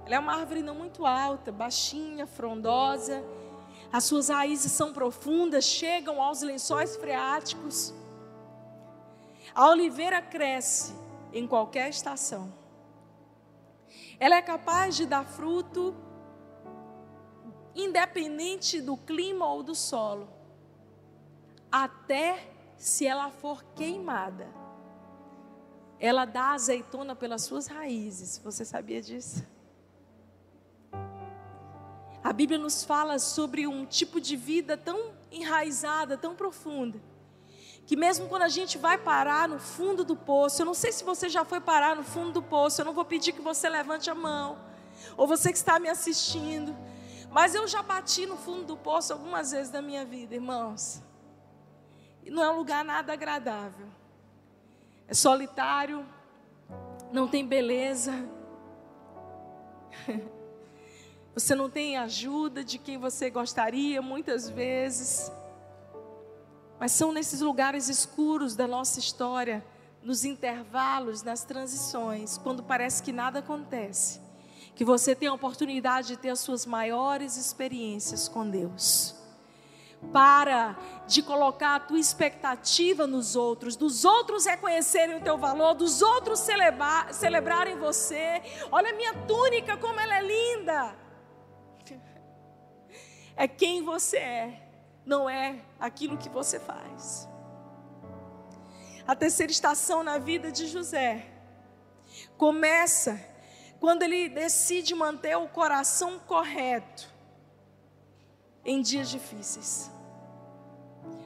[0.08, 3.24] Ela é uma árvore não muito alta, baixinha, frondosa.
[3.94, 7.94] As suas raízes são profundas, chegam aos lençóis freáticos.
[9.54, 10.96] A oliveira cresce
[11.32, 12.59] em qualquer estação.
[14.20, 15.96] Ela é capaz de dar fruto
[17.74, 20.28] independente do clima ou do solo,
[21.72, 24.48] até se ela for queimada.
[26.00, 28.40] Ela dá azeitona pelas suas raízes.
[28.44, 29.46] Você sabia disso?
[32.24, 37.00] A Bíblia nos fala sobre um tipo de vida tão enraizada, tão profunda,
[37.86, 41.04] que mesmo quando a gente vai parar no fundo do poço, eu não sei se
[41.04, 44.10] você já foi parar no fundo do poço, eu não vou pedir que você levante
[44.10, 44.58] a mão,
[45.18, 46.76] ou você que está me assistindo,
[47.32, 51.02] mas eu já bati no fundo do poço algumas vezes da minha vida, irmãos.
[52.24, 53.88] E não é um lugar nada agradável.
[55.08, 56.06] é solitário,
[57.12, 58.14] não tem beleza,
[61.34, 65.32] você não tem ajuda de quem você gostaria muitas vezes.
[66.80, 69.64] Mas são nesses lugares escuros da nossa história,
[70.02, 74.22] nos intervalos, nas transições, quando parece que nada acontece,
[74.76, 79.14] que você tem a oportunidade de ter as suas maiores experiências com Deus.
[80.14, 86.02] Para de colocar a tua expectativa nos outros, dos outros reconhecerem o teu valor, dos
[86.02, 88.42] outros celebrar, celebrarem você.
[88.72, 90.96] Olha a minha túnica, como ela é linda.
[93.36, 94.69] É quem você é
[95.10, 97.28] não é aquilo que você faz.
[99.08, 101.26] A terceira estação na vida de José
[102.38, 103.20] começa
[103.80, 107.10] quando ele decide manter o coração correto
[108.64, 109.90] em dias difíceis.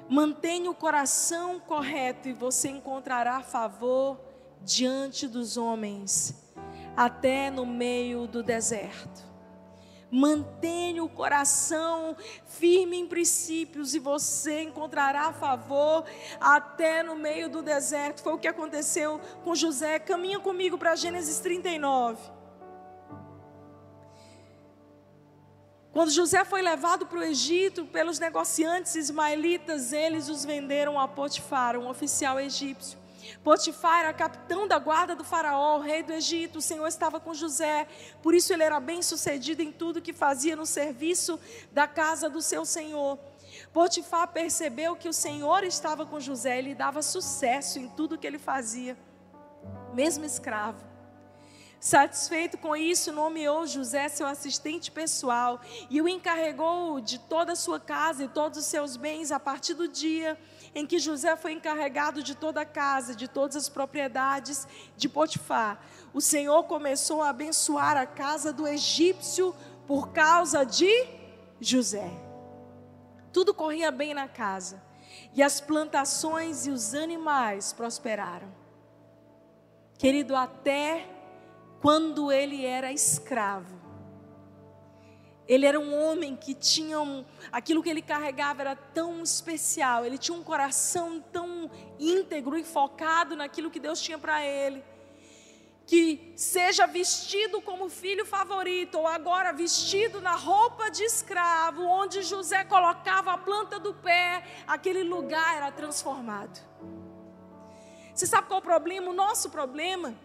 [0.07, 4.17] Mantenha o coração correto e você encontrará favor
[4.61, 6.53] diante dos homens,
[6.95, 9.32] até no meio do deserto.
[10.15, 16.05] Mantenha o coração firme em princípios e você encontrará favor
[16.39, 18.21] até no meio do deserto.
[18.21, 19.97] Foi o que aconteceu com José.
[19.97, 22.21] Caminha comigo para Gênesis 39.
[25.91, 31.75] Quando José foi levado para o Egito pelos negociantes ismaelitas, eles os venderam a Potifar,
[31.75, 33.02] um oficial egípcio.
[33.43, 36.59] Potifar era capitão da guarda do faraó, rei do Egito.
[36.59, 37.87] O Senhor estava com José,
[38.21, 41.39] por isso ele era bem sucedido em tudo que fazia no serviço
[41.71, 43.19] da casa do seu senhor.
[43.71, 48.27] Potifar percebeu que o Senhor estava com José e lhe dava sucesso em tudo que
[48.27, 48.97] ele fazia,
[49.93, 50.93] mesmo escravo.
[51.83, 55.59] Satisfeito com isso, nomeou José seu assistente pessoal
[55.89, 59.73] e o encarregou de toda a sua casa e todos os seus bens a partir
[59.73, 60.39] do dia
[60.75, 65.79] em que José foi encarregado de toda a casa, de todas as propriedades de Potifar.
[66.13, 69.55] O Senhor começou a abençoar a casa do egípcio
[69.85, 71.07] por causa de
[71.59, 72.11] José.
[73.31, 74.81] Tudo corria bem na casa,
[75.33, 78.47] e as plantações e os animais prosperaram.
[79.97, 81.07] Querido, até
[81.81, 83.82] quando ele era escravo,
[85.47, 90.17] ele era um homem que tinha um, aquilo que ele carregava era tão especial, ele
[90.17, 94.83] tinha um coração tão íntegro e focado naquilo que Deus tinha para ele.
[95.85, 102.63] Que seja vestido como filho favorito, ou agora vestido na roupa de escravo, onde José
[102.63, 106.57] colocava a planta do pé, aquele lugar era transformado.
[108.15, 109.09] Você sabe qual é o problema?
[109.09, 110.15] O nosso problema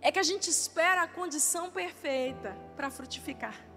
[0.00, 3.73] é que a gente espera a condição perfeita para frutificar.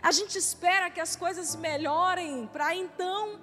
[0.00, 3.40] A gente espera que as coisas melhorem para então,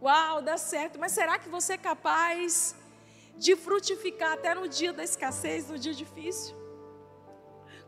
[0.00, 0.98] uau, dar certo.
[0.98, 2.74] Mas será que você é capaz
[3.36, 6.56] de frutificar até no dia da escassez, no dia difícil?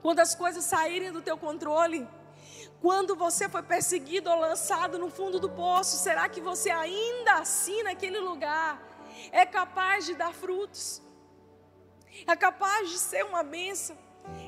[0.00, 2.06] Quando as coisas saírem do teu controle?
[2.80, 7.82] Quando você foi perseguido ou lançado no fundo do poço, será que você ainda assim
[7.82, 8.78] naquele lugar
[9.32, 11.00] é capaz de dar frutos?
[12.26, 13.96] É capaz de ser uma bênção?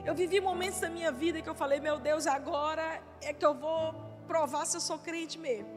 [0.05, 3.55] Eu vivi momentos da minha vida que eu falei, meu Deus, agora é que eu
[3.55, 3.95] vou
[4.27, 5.75] provar se eu sou crente mesmo.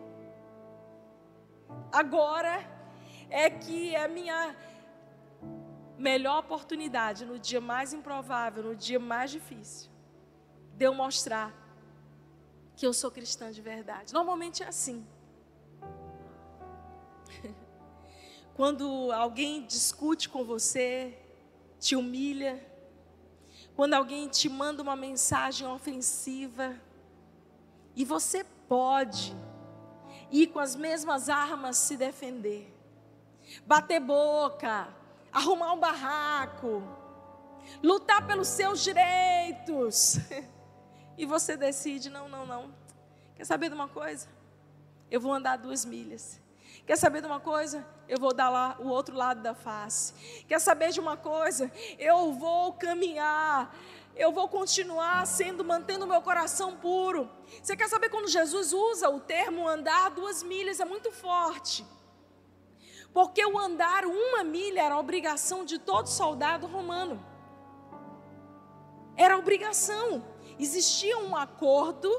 [1.92, 2.56] Agora
[3.30, 4.56] é que é a minha
[5.98, 9.92] melhor oportunidade no dia mais improvável, no dia mais difícil,
[10.78, 11.54] de eu mostrar
[12.76, 14.14] que eu sou cristã de verdade.
[14.14, 15.06] Normalmente é assim.
[18.56, 21.18] Quando alguém discute com você,
[21.78, 22.66] te humilha,
[23.76, 26.76] quando alguém te manda uma mensagem ofensiva,
[27.96, 29.36] e você pode
[30.32, 32.74] ir com as mesmas armas se defender,
[33.66, 34.88] bater boca,
[35.32, 36.84] arrumar um barraco,
[37.82, 40.18] lutar pelos seus direitos,
[41.18, 42.74] e você decide: não, não, não.
[43.36, 44.28] Quer saber de uma coisa?
[45.10, 46.42] Eu vou andar duas milhas.
[46.86, 47.86] Quer saber de uma coisa?
[48.08, 50.13] Eu vou dar lá o outro lado da face.
[50.48, 51.71] Quer saber de uma coisa?
[51.98, 53.75] Eu vou caminhar.
[54.15, 57.30] Eu vou continuar sendo, mantendo meu coração puro.
[57.62, 60.80] Você quer saber quando Jesus usa o termo andar duas milhas?
[60.80, 61.86] É muito forte.
[63.13, 67.23] Porque o andar uma milha era obrigação de todo soldado romano.
[69.15, 70.23] Era obrigação.
[70.60, 72.10] Existia um acordo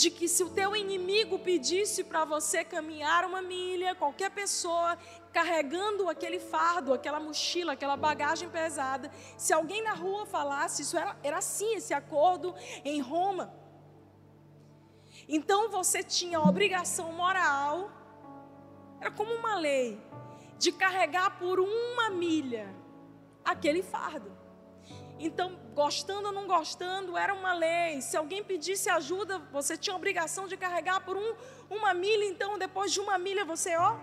[0.00, 4.96] de que se o teu inimigo pedisse para você caminhar uma milha, qualquer pessoa
[5.30, 11.14] carregando aquele fardo, aquela mochila, aquela bagagem pesada, se alguém na rua falasse, isso era,
[11.22, 13.52] era assim esse acordo em Roma.
[15.28, 17.90] Então você tinha a obrigação moral,
[19.02, 20.00] era como uma lei,
[20.58, 22.74] de carregar por uma milha
[23.44, 24.39] aquele fardo.
[25.22, 28.00] Então, gostando ou não gostando, era uma lei.
[28.00, 31.34] Se alguém pedisse ajuda, você tinha a obrigação de carregar por um,
[31.68, 32.24] uma milha.
[32.24, 33.98] Então, depois de uma milha, você, ó,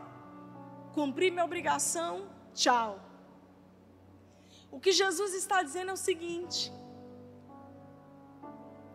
[0.93, 2.99] cumpri minha obrigação, tchau.
[4.71, 6.71] O que Jesus está dizendo é o seguinte: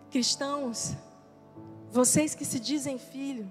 [0.09, 0.95] cristãos,
[1.91, 3.51] vocês que se dizem filho,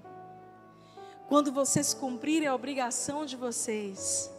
[1.28, 4.30] quando vocês cumprirem a obrigação de vocês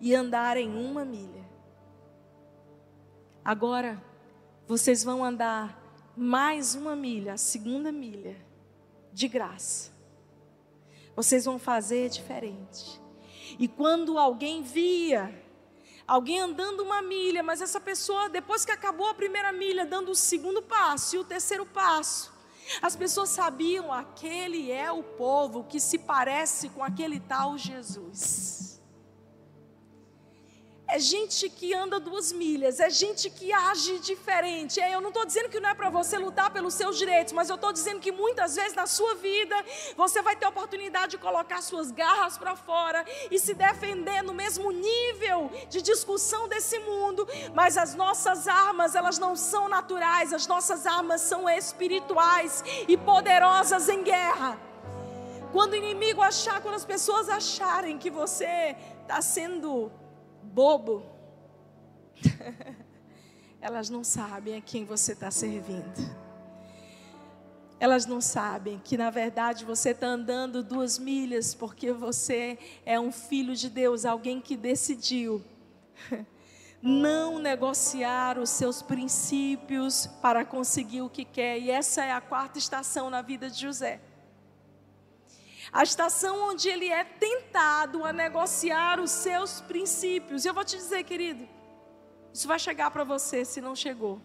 [0.00, 1.37] e andarem uma milha,
[3.48, 3.98] agora
[4.66, 5.82] vocês vão andar
[6.14, 8.36] mais uma milha, a segunda milha,
[9.10, 9.90] de graça.
[11.16, 13.00] Vocês vão fazer diferente.
[13.58, 15.34] E quando alguém via
[16.06, 20.14] alguém andando uma milha, mas essa pessoa, depois que acabou a primeira milha, dando o
[20.14, 22.30] segundo passo e o terceiro passo,
[22.82, 28.67] as pessoas sabiam: aquele é o povo que se parece com aquele tal Jesus.
[30.90, 34.80] É gente que anda duas milhas, é gente que age diferente.
[34.80, 37.50] É, eu não estou dizendo que não é para você lutar pelos seus direitos, mas
[37.50, 39.54] eu estou dizendo que muitas vezes na sua vida
[39.94, 44.32] você vai ter a oportunidade de colocar suas garras para fora e se defender no
[44.32, 47.28] mesmo nível de discussão desse mundo.
[47.52, 53.90] Mas as nossas armas, elas não são naturais, as nossas armas são espirituais e poderosas
[53.90, 54.58] em guerra.
[55.52, 59.92] Quando o inimigo achar, quando as pessoas acharem que você está sendo
[60.48, 61.04] bobo,
[63.60, 66.28] elas não sabem a quem você está servindo.
[67.80, 73.12] Elas não sabem que na verdade você está andando duas milhas porque você é um
[73.12, 75.44] filho de Deus, alguém que decidiu
[76.82, 81.58] não negociar os seus princípios para conseguir o que quer.
[81.60, 84.00] E essa é a quarta estação na vida de José
[85.72, 90.44] a estação onde ele é tentado a negociar os seus princípios.
[90.44, 91.48] E eu vou te dizer, querido,
[92.32, 94.20] isso vai chegar para você se não chegou.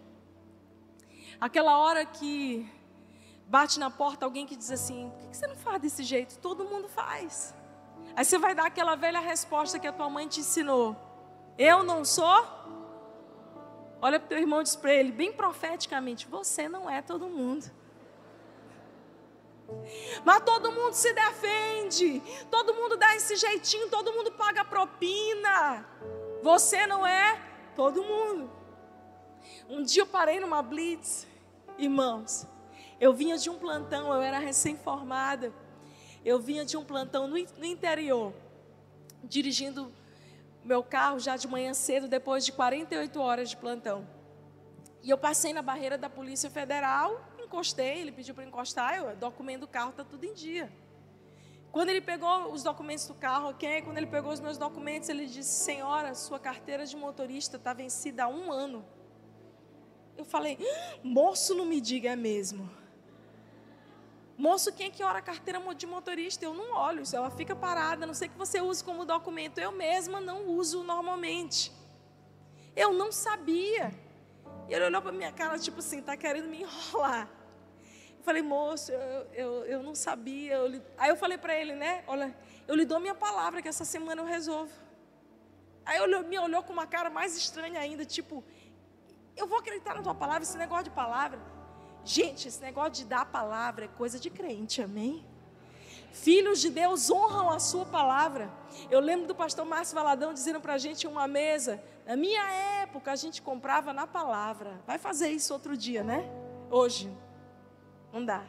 [1.40, 2.68] Aquela hora que
[3.46, 6.38] bate na porta alguém que diz assim: por que você não faz desse jeito?
[6.38, 7.54] Todo mundo faz.
[8.16, 10.96] Aí você vai dar aquela velha resposta que a tua mãe te ensinou:
[11.58, 12.46] Eu não sou?
[14.00, 17.28] Olha para o teu irmão e diz para ele, bem profeticamente: Você não é todo
[17.28, 17.70] mundo.
[20.24, 25.86] Mas todo mundo se defende, todo mundo dá esse jeitinho, todo mundo paga propina.
[26.42, 27.40] Você não é
[27.74, 28.50] todo mundo.
[29.68, 31.26] Um dia eu parei numa blitz,
[31.78, 32.46] irmãos.
[33.00, 35.52] Eu vinha de um plantão, eu era recém-formada.
[36.24, 38.32] Eu vinha de um plantão no, no interior,
[39.22, 39.92] dirigindo
[40.64, 44.06] meu carro já de manhã cedo, depois de 48 horas de plantão.
[45.02, 49.60] E eu passei na barreira da Polícia Federal encostei, ele pediu para encostar, eu, documento
[49.60, 50.72] do carro está tudo em dia.
[51.74, 53.82] Quando ele pegou os documentos do carro, ok?
[53.82, 58.24] Quando ele pegou os meus documentos, ele disse: Senhora, sua carteira de motorista está vencida
[58.24, 58.84] há um ano.
[60.16, 60.56] Eu falei:
[61.02, 62.70] Moço, não me diga é mesmo.
[64.38, 66.44] Moço, quem é que ora a carteira de motorista?
[66.44, 69.58] Eu não olho, ela fica parada, não sei que você use como documento.
[69.58, 71.72] Eu mesma não uso normalmente.
[72.76, 73.92] Eu não sabia.
[74.68, 77.28] E ele olhou para minha cara, tipo assim, tá querendo me enrolar.
[78.18, 80.54] Eu falei, moço, eu, eu, eu não sabia.
[80.54, 82.04] Eu Aí eu falei para ele, né?
[82.06, 82.34] Olha,
[82.66, 84.72] eu lhe dou minha palavra que essa semana eu resolvo.
[85.84, 88.42] Aí ele me olhou com uma cara mais estranha ainda, tipo,
[89.36, 91.38] eu vou acreditar na tua palavra, esse negócio de palavra.
[92.04, 95.26] Gente, esse negócio de dar palavra é coisa de crente, amém?
[96.14, 98.48] Filhos de Deus honram a sua palavra.
[98.88, 102.40] Eu lembro do pastor Márcio Valadão dizendo para a gente uma mesa: na minha
[102.82, 104.80] época a gente comprava na palavra.
[104.86, 106.24] Vai fazer isso outro dia, né?
[106.70, 107.12] Hoje.
[108.12, 108.44] Não dá.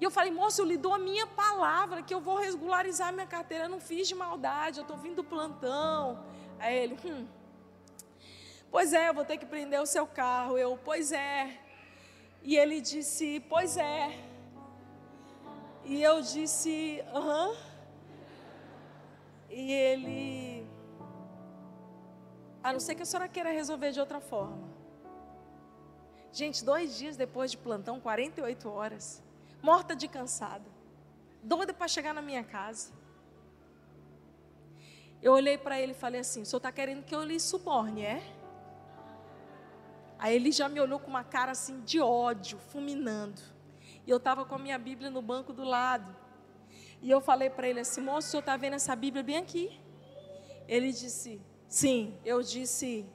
[0.00, 3.28] E eu falei, moço, eu lhe dou a minha palavra que eu vou regularizar minha
[3.28, 3.66] carteira.
[3.66, 6.24] Eu não fiz de maldade, eu estou vindo do plantão.
[6.58, 7.28] Aí ele, hum.
[8.72, 10.58] Pois é, eu vou ter que prender o seu carro.
[10.58, 11.60] Eu, pois é.
[12.42, 14.35] E ele disse, pois é.
[15.86, 17.54] E eu disse, aham.
[19.48, 20.66] E ele,
[22.62, 24.68] a não ser que a senhora queira resolver de outra forma.
[26.32, 29.22] Gente, dois dias depois de plantão, 48 horas,
[29.62, 30.68] morta de cansada,
[31.40, 32.92] doida para chegar na minha casa.
[35.22, 38.02] Eu olhei para ele e falei assim: o senhor está querendo que eu lhe suborne,
[38.02, 38.22] é?
[40.18, 43.55] Aí ele já me olhou com uma cara assim de ódio, fulminando.
[44.06, 46.14] E eu estava com a minha Bíblia no banco do lado.
[47.02, 49.80] E eu falei para ele assim: moço, o senhor está vendo essa Bíblia bem aqui?
[50.68, 52.14] Ele disse: sim.
[52.24, 53.06] Eu disse: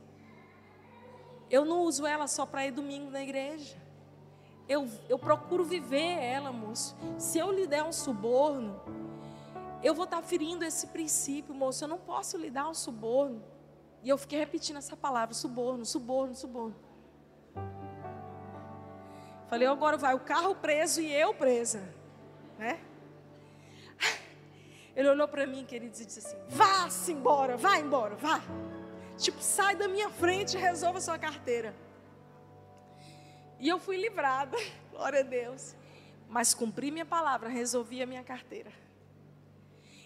[1.51, 3.77] eu não uso ela só para ir domingo na igreja.
[4.69, 6.95] Eu, eu procuro viver ela, moço.
[7.17, 8.79] Se eu lhe der um suborno,
[9.83, 11.83] eu vou estar ferindo esse princípio, moço.
[11.83, 13.43] Eu não posso lhe dar um suborno.
[14.01, 16.75] E eu fiquei repetindo essa palavra: suborno, suborno, suborno.
[19.51, 21.83] Falei, agora vai o carro preso e eu presa.
[22.57, 22.79] Né?
[24.95, 28.41] Ele olhou para mim, queridos, e disse assim: Vá-se embora, vá embora, vá.
[29.17, 31.75] Tipo, sai da minha frente e resolva sua carteira.
[33.59, 34.55] E eu fui livrada,
[34.89, 35.75] glória a Deus.
[36.29, 38.71] Mas cumpri minha palavra, resolvi a minha carteira.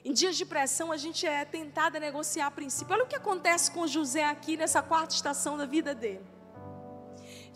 [0.03, 2.95] Em dias de pressão, a gente é tentado a negociar a princípio.
[2.95, 6.33] Olha o que acontece com José aqui nessa quarta estação da vida dele.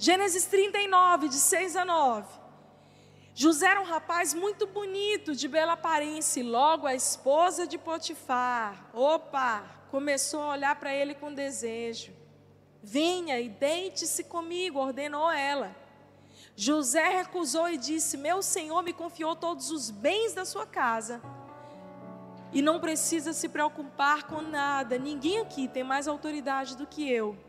[0.02, 2.26] Gênesis 39, de 6 a 9.
[3.36, 8.89] José era um rapaz muito bonito, de bela aparência, e logo a esposa de Potifar,
[8.93, 12.14] opa, começou a olhar para ele com desejo.
[12.82, 15.76] Venha e deite-se comigo, ordenou ela.
[16.56, 21.22] José recusou e disse: Meu senhor me confiou todos os bens da sua casa
[22.54, 24.97] e não precisa se preocupar com nada.
[24.97, 27.49] Ninguém aqui tem mais autoridade do que eu.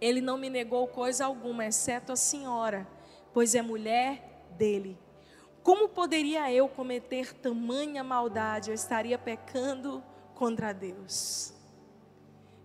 [0.00, 2.86] Ele não me negou coisa alguma, exceto a senhora,
[3.32, 4.98] pois é mulher dele.
[5.62, 8.70] Como poderia eu cometer tamanha maldade?
[8.70, 10.02] Eu estaria pecando
[10.34, 11.52] contra Deus.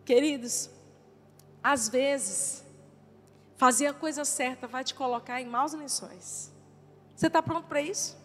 [0.05, 0.69] Queridos,
[1.63, 2.63] às vezes,
[3.55, 6.51] fazer a coisa certa vai te colocar em maus lençóis.
[7.15, 8.19] Você está pronto para isso?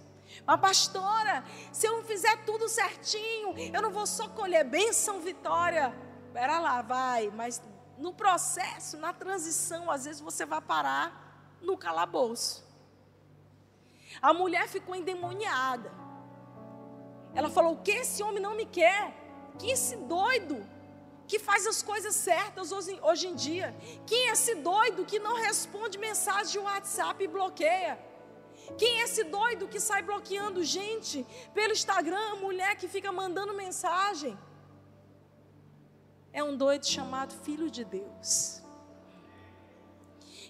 [0.47, 5.95] Mas, pastora, se eu não fizer tudo certinho, eu não vou só colher bênção, vitória.
[6.27, 7.31] Espera lá, vai.
[7.31, 7.63] Mas
[7.99, 12.65] no processo, na transição, às vezes você vai parar no calabouço.
[14.21, 15.93] A mulher ficou endemoniada.
[17.35, 19.15] Ela falou: O que esse homem não me quer?
[19.59, 20.67] Que esse doido
[21.27, 23.75] que faz as coisas certas hoje, hoje em dia?
[24.07, 27.99] Quem é esse doido que não responde mensagem de WhatsApp e bloqueia?
[28.79, 34.37] Quem é esse doido que sai bloqueando gente pelo Instagram, mulher que fica mandando mensagem?
[36.37, 38.61] É um doido chamado Filho de Deus.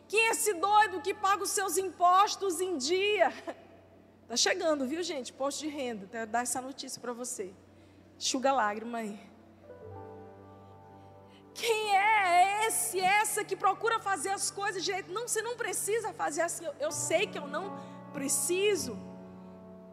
[0.09, 3.33] Quem é esse doido que paga os seus impostos em dia?
[4.29, 5.33] Tá chegando, viu, gente?
[5.33, 6.09] Posto de renda.
[6.11, 7.55] Quero dar essa notícia para você.
[8.19, 9.21] Chuga lágrima aí.
[11.55, 15.13] Quem é esse, essa que procura fazer as coisas direito?
[15.13, 16.65] Não, você não precisa fazer assim.
[16.65, 17.79] Eu, eu sei que eu não
[18.13, 18.99] preciso,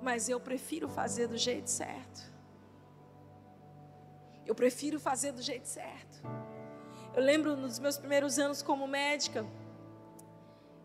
[0.01, 2.32] mas eu prefiro fazer do jeito certo.
[4.45, 6.21] Eu prefiro fazer do jeito certo.
[7.15, 9.45] Eu lembro nos meus primeiros anos como médica,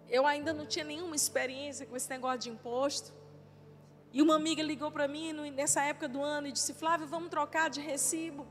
[0.09, 3.12] eu ainda não tinha nenhuma experiência com esse negócio de imposto.
[4.12, 7.68] E uma amiga ligou para mim nessa época do ano e disse: Flávio, vamos trocar
[7.68, 8.46] de recibo.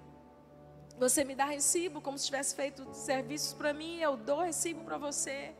[0.97, 4.97] Você me dá recibo como se tivesse feito serviços para mim, eu dou recibo para
[4.97, 5.53] você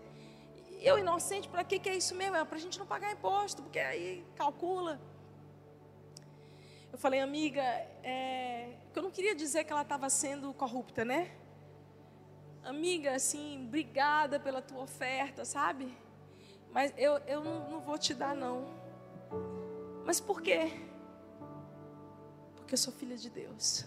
[0.82, 2.36] eu inocente, para que, que é isso mesmo?
[2.36, 5.00] É para a gente não pagar imposto, porque aí calcula.
[6.92, 7.62] Eu falei, amiga,
[8.04, 11.32] é, eu não queria dizer que ela estava sendo corrupta, né?
[12.64, 15.96] Amiga, assim, obrigada pela tua oferta, sabe?
[16.72, 18.66] Mas eu, eu não, não vou te dar, não.
[20.06, 20.72] Mas por quê?
[22.56, 23.86] Porque eu sou filha de Deus.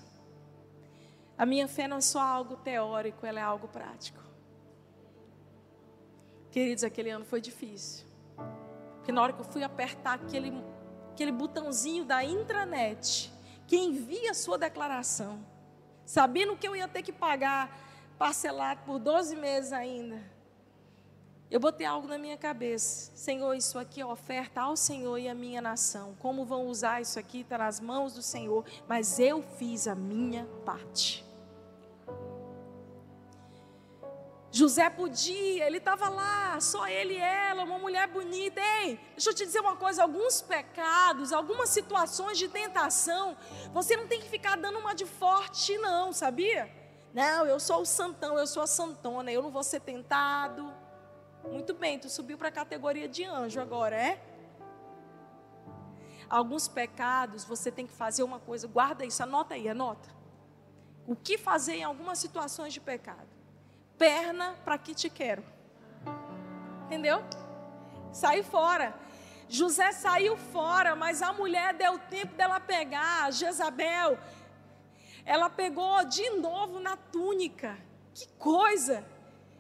[1.36, 4.20] A minha fé não é só algo teórico, ela é algo prático.
[6.50, 8.06] Queridos, aquele ano foi difícil.
[8.96, 10.52] Porque na hora que eu fui apertar aquele,
[11.20, 13.30] aquele botãozinho da intranet,
[13.66, 15.38] que envia a sua declaração,
[16.06, 17.78] sabendo que eu ia ter que pagar
[18.18, 20.18] parcelado por 12 meses ainda,
[21.50, 23.12] eu botei algo na minha cabeça.
[23.14, 26.16] Senhor, isso aqui é oferta ao Senhor e à minha nação.
[26.20, 27.40] Como vão usar isso aqui?
[27.40, 28.64] Está nas mãos do Senhor.
[28.88, 31.26] Mas eu fiz a minha parte.
[34.52, 38.60] José podia, ele estava lá, só ele e ela, uma mulher bonita.
[38.60, 43.36] Ei, deixa eu te dizer uma coisa: alguns pecados, algumas situações de tentação,
[43.72, 46.68] você não tem que ficar dando uma de forte, não, sabia?
[47.14, 50.72] Não, eu sou o santão, eu sou a santona, eu não vou ser tentado.
[51.44, 54.20] Muito bem, tu subiu para a categoria de anjo agora, é?
[56.28, 60.08] Alguns pecados você tem que fazer uma coisa, guarda isso, anota aí, anota.
[61.06, 63.29] O que fazer em algumas situações de pecado?
[64.00, 65.44] Perna para que te quero.
[66.86, 67.22] Entendeu?
[68.10, 68.94] Saiu fora.
[69.46, 74.18] José saiu fora, mas a mulher deu tempo dela pegar, Jezabel.
[75.26, 77.76] Ela pegou de novo na túnica.
[78.14, 79.04] Que coisa!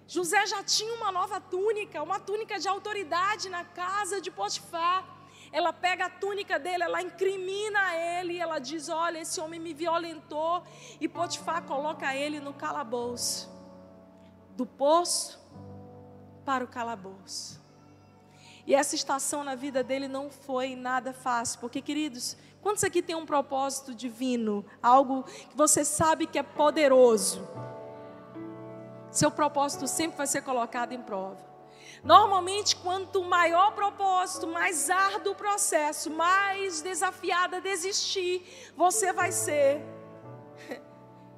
[0.06, 5.04] José já tinha uma nova túnica, uma túnica de autoridade na casa de Potifar.
[5.52, 10.64] Ela pega a túnica dele, ela incrimina ele, ela diz: Olha, esse homem me violentou.
[11.00, 13.59] E Potifar coloca ele no calabouço
[14.56, 15.40] do poço
[16.44, 17.60] para o calabouço.
[18.66, 23.16] E essa estação na vida dele não foi nada fácil, porque, queridos, quantos aqui tem
[23.16, 27.48] um propósito divino, algo que você sabe que é poderoso?
[29.10, 31.50] Seu propósito sempre vai ser colocado em prova.
[32.02, 39.82] Normalmente, quanto maior o propósito, mais árduo o processo, mais desafiada desistir, você vai ser.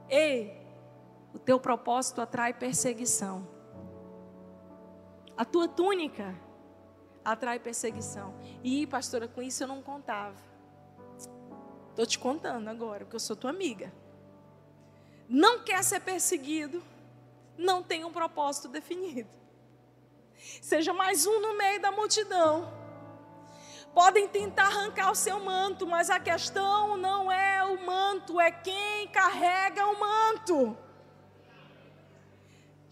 [0.08, 0.61] Ei,
[1.34, 3.46] o teu propósito atrai perseguição.
[5.36, 6.34] A tua túnica
[7.24, 8.34] atrai perseguição.
[8.62, 10.36] E, pastora, com isso eu não contava.
[11.90, 13.92] Estou te contando agora, porque eu sou tua amiga.
[15.28, 16.82] Não quer ser perseguido,
[17.56, 19.28] não tem um propósito definido.
[20.60, 22.72] Seja mais um no meio da multidão.
[23.94, 29.06] Podem tentar arrancar o seu manto, mas a questão não é o manto, é quem
[29.08, 30.76] carrega o manto.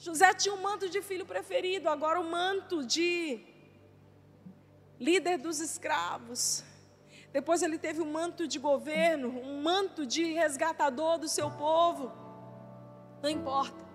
[0.00, 3.38] José tinha um manto de filho preferido, agora o manto de
[4.98, 6.64] líder dos escravos.
[7.30, 12.10] Depois ele teve um manto de governo, um manto de resgatador do seu povo.
[13.22, 13.90] Não importa.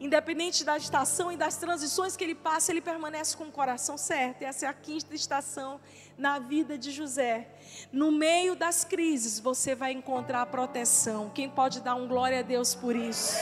[0.00, 4.42] Independente da estação e das transições que ele passa, ele permanece com o coração certo.
[4.42, 5.80] E essa é a quinta estação
[6.18, 7.48] na vida de José.
[7.92, 11.30] No meio das crises, você vai encontrar proteção.
[11.30, 13.36] Quem pode dar um glória a Deus por isso?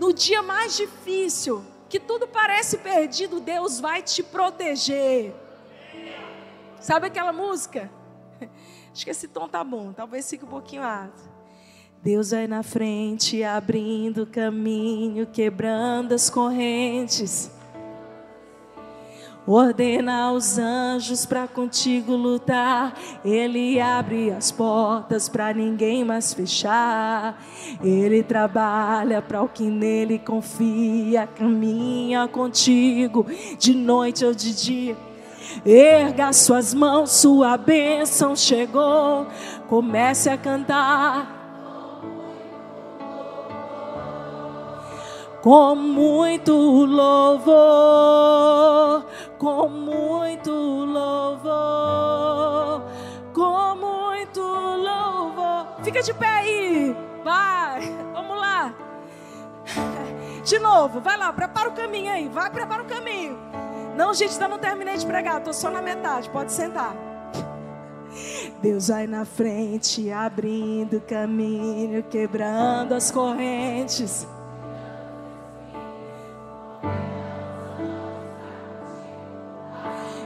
[0.00, 5.34] No dia mais difícil, que tudo parece perdido, Deus vai te proteger.
[6.80, 7.90] Sabe aquela música?
[8.90, 11.22] Acho que esse tom tá bom, talvez fique um pouquinho alto.
[12.02, 17.50] Deus vai na frente, abrindo caminho, quebrando as correntes.
[19.46, 22.94] Ordena aos anjos para contigo lutar.
[23.24, 27.42] Ele abre as portas para ninguém mais fechar.
[27.82, 31.26] Ele trabalha para o que nele confia.
[31.26, 33.26] Caminha contigo
[33.58, 34.96] de noite ou de dia.
[35.64, 39.26] Erga suas mãos, sua bênção chegou.
[39.68, 41.40] Comece a cantar
[45.42, 47.54] com muito louvor,
[49.40, 51.52] com muito louvor,
[53.32, 55.66] com muito louvor.
[55.82, 57.80] Fica de pé aí, vai,
[58.12, 58.74] vamos lá.
[60.44, 63.38] De novo, vai lá, prepara o caminho aí, vai, prepara o caminho.
[63.96, 66.94] Não, gente, ainda não terminei de pregar, estou só na metade, pode sentar.
[68.60, 74.26] Deus vai na frente, abrindo caminho, quebrando as correntes.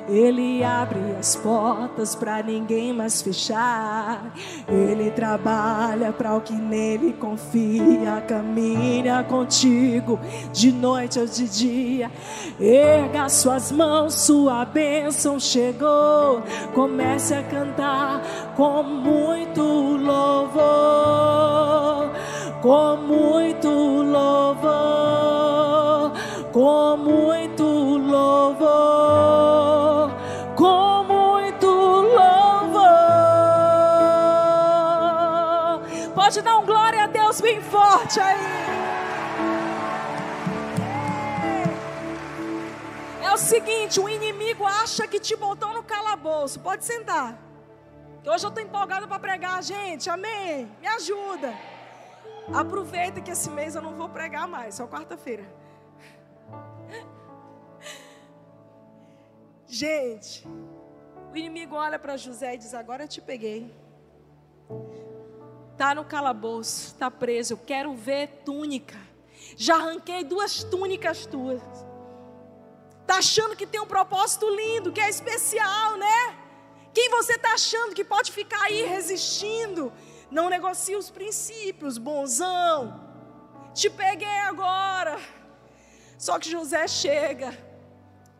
[0.08, 4.32] Ele abre as portas para ninguém mais fechar.
[4.68, 8.22] Ele trabalha para o que nele confia.
[8.28, 10.20] Caminha contigo
[10.52, 12.10] de noite ou de dia.
[12.60, 16.42] Erga suas mãos, sua bênção chegou.
[16.74, 18.20] Comece a cantar
[18.56, 20.64] com muito louvor.
[22.60, 24.74] Com muito louvor.
[26.52, 27.43] Com muito
[37.54, 38.36] bem forte aí.
[43.22, 46.60] É o seguinte, o inimigo acha que te botou no calabouço.
[46.60, 47.38] Pode sentar.
[48.26, 50.08] Hoje eu estou empolgada para pregar, gente.
[50.10, 50.70] Amém.
[50.80, 51.54] Me ajuda.
[52.52, 55.44] Aproveita que esse mês eu não vou pregar mais, só quarta-feira.
[59.66, 60.46] Gente,
[61.32, 63.83] o inimigo olha para José e diz: Agora eu te peguei.
[65.74, 67.54] Está no calabouço, está preso.
[67.54, 68.96] Eu quero ver túnica.
[69.56, 71.60] Já arranquei duas túnicas tuas.
[73.00, 76.38] Está achando que tem um propósito lindo, que é especial, né?
[76.94, 79.92] Quem você está achando que pode ficar aí resistindo?
[80.30, 83.00] Não negocia os princípios, bonzão.
[83.74, 85.18] Te peguei agora.
[86.16, 87.52] Só que José chega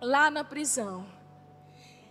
[0.01, 1.05] lá na prisão.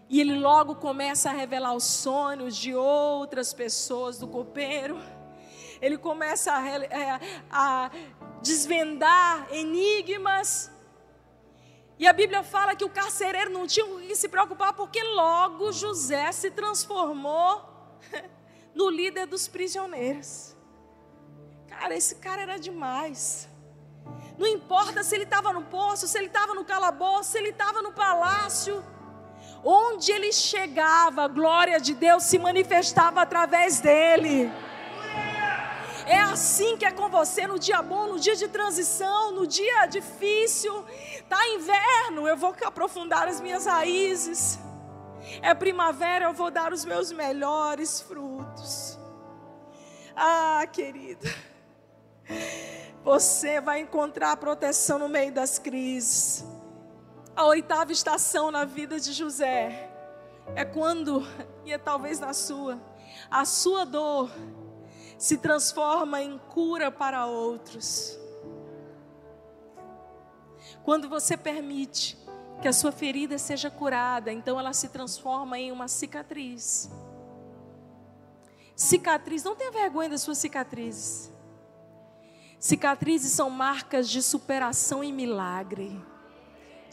[0.10, 5.00] E ele logo começa a revelar os sonhos de outras pessoas do copeiro.
[5.82, 7.20] Ele começa a, é,
[7.52, 7.92] a
[8.42, 10.72] desvendar enigmas.
[11.98, 16.32] E a Bíblia fala que o carcereiro não tinha que se preocupar, porque logo José
[16.32, 18.00] se transformou
[18.76, 20.56] no líder dos prisioneiros.
[21.68, 23.50] Cara, esse cara era demais.
[24.38, 27.82] Não importa se ele estava no poço, se ele estava no calabouço, se ele estava
[27.82, 28.84] no palácio.
[29.64, 34.52] Onde ele chegava, a glória de Deus se manifestava através dele.
[36.06, 39.86] É assim que é com você no dia bom, no dia de transição, no dia
[39.86, 40.84] difícil.
[41.30, 44.60] Tá inverno, eu vou aprofundar as minhas raízes.
[45.42, 49.00] É primavera, eu vou dar os meus melhores frutos.
[50.16, 51.34] Ah, querida,
[53.04, 56.46] você vai encontrar proteção no meio das crises.
[57.36, 59.92] A oitava estação na vida de José
[60.56, 61.26] é quando,
[61.66, 62.80] e é talvez na sua,
[63.30, 64.30] a sua dor
[65.18, 68.20] se transforma em cura para outros.
[70.84, 72.18] Quando você permite
[72.62, 76.92] que a sua ferida seja curada, então ela se transforma em uma cicatriz.
[78.76, 81.32] Cicatriz, não tenha vergonha das suas cicatrizes.
[82.60, 86.13] Cicatrizes são marcas de superação e milagre.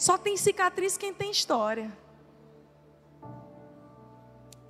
[0.00, 1.92] Só tem cicatriz quem tem história.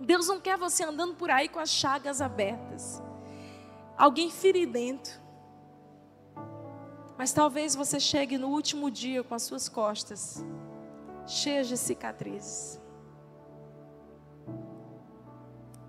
[0.01, 3.01] Deus não quer você andando por aí com as chagas abertas.
[3.97, 5.21] Alguém feridento.
[7.17, 10.45] Mas talvez você chegue no último dia com as suas costas
[11.29, 12.81] cheias de cicatrizes.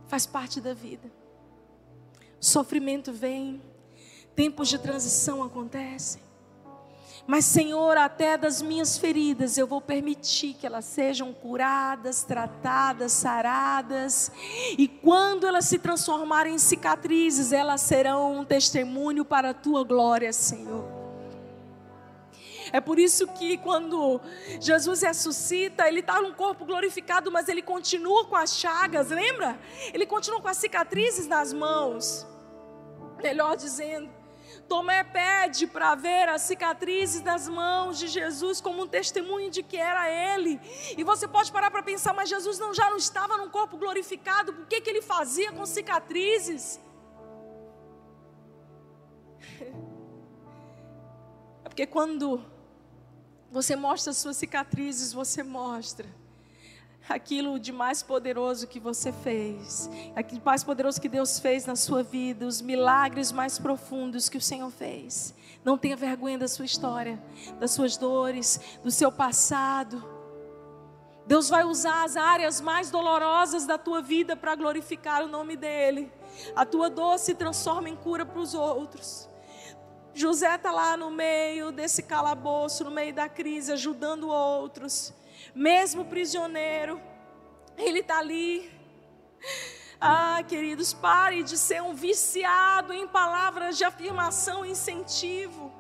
[0.06, 1.12] Faz parte da vida.
[2.40, 3.60] Sofrimento vem,
[4.36, 6.22] tempos de transição acontecem.
[7.28, 14.32] Mas, Senhor, até das minhas feridas eu vou permitir que elas sejam curadas, tratadas, saradas.
[14.78, 20.34] E quando elas se transformarem em cicatrizes, elas serão um testemunho para a tua glória,
[20.34, 21.02] Senhor.
[22.74, 24.22] É por isso que quando
[24.60, 29.60] Jesus ressuscita, ele está num corpo glorificado, mas ele continua com as chagas, lembra?
[29.94, 32.26] Ele continua com as cicatrizes nas mãos.
[33.22, 34.10] Melhor dizendo,
[34.68, 39.78] Tomé pede para ver as cicatrizes das mãos de Jesus como um testemunho de que
[39.78, 40.60] era Ele.
[40.98, 44.52] E você pode parar para pensar, mas Jesus não já não estava num corpo glorificado,
[44.52, 46.80] o que, que ele fazia com cicatrizes?
[51.64, 52.44] É porque quando
[53.52, 56.10] você mostra as suas cicatrizes, você mostra
[57.10, 62.04] aquilo de mais poderoso que você fez, aquilo mais poderoso que Deus fez na sua
[62.04, 65.34] vida, os milagres mais profundos que o Senhor fez.
[65.64, 67.22] Não tenha vergonha da sua história,
[67.60, 70.04] das suas dores, do seu passado.
[71.28, 76.12] Deus vai usar as áreas mais dolorosas da tua vida para glorificar o nome dEle.
[76.56, 79.30] A tua dor se transforma em cura para os outros.
[80.14, 85.14] José está lá no meio desse calabouço, no meio da crise, ajudando outros
[85.54, 87.02] mesmo prisioneiro,
[87.78, 88.72] ele está ali.
[90.00, 95.72] Ah, queridos, pare de ser um viciado em palavras de afirmação e incentivo.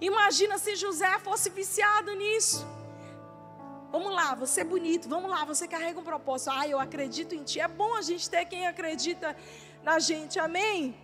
[0.00, 2.66] Imagina se José fosse viciado nisso.
[3.90, 6.50] Vamos lá, você é bonito, vamos lá, você carrega um propósito.
[6.50, 7.60] Ah, eu acredito em ti.
[7.60, 9.36] É bom a gente ter quem acredita
[9.82, 10.96] na gente, amém?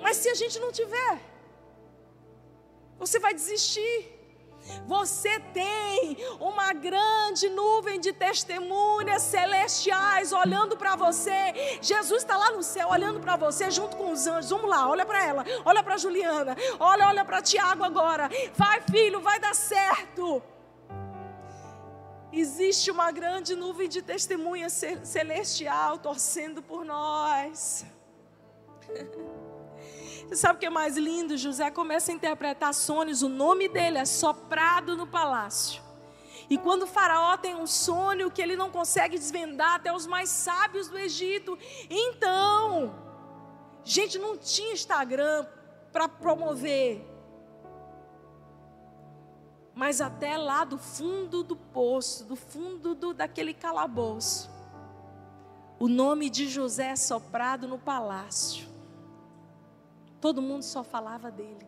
[0.00, 1.20] Mas se a gente não tiver,
[2.98, 4.13] você vai desistir.
[4.86, 11.78] Você tem uma grande nuvem de testemunhas celestiais olhando para você.
[11.80, 14.50] Jesus está lá no céu olhando para você junto com os anjos.
[14.50, 18.30] Vamos lá, olha para ela, olha para Juliana, olha, olha para Tiago agora.
[18.54, 20.42] Vai, filho, vai dar certo.
[22.32, 27.84] Existe uma grande nuvem de testemunha celestial torcendo por nós.
[30.26, 31.36] Você sabe o que é mais lindo?
[31.36, 35.82] José começa a interpretar sonhos, o nome dele é soprado no palácio.
[36.48, 40.28] E quando o faraó tem um sonho que ele não consegue desvendar, até os mais
[40.28, 41.58] sábios do Egito,
[41.88, 42.94] então,
[43.82, 45.46] gente, não tinha Instagram
[45.92, 47.04] para promover.
[49.74, 54.50] Mas até lá do fundo do poço, do fundo do, daquele calabouço,
[55.78, 58.73] o nome de José é soprado no palácio.
[60.24, 61.66] Todo mundo só falava dele.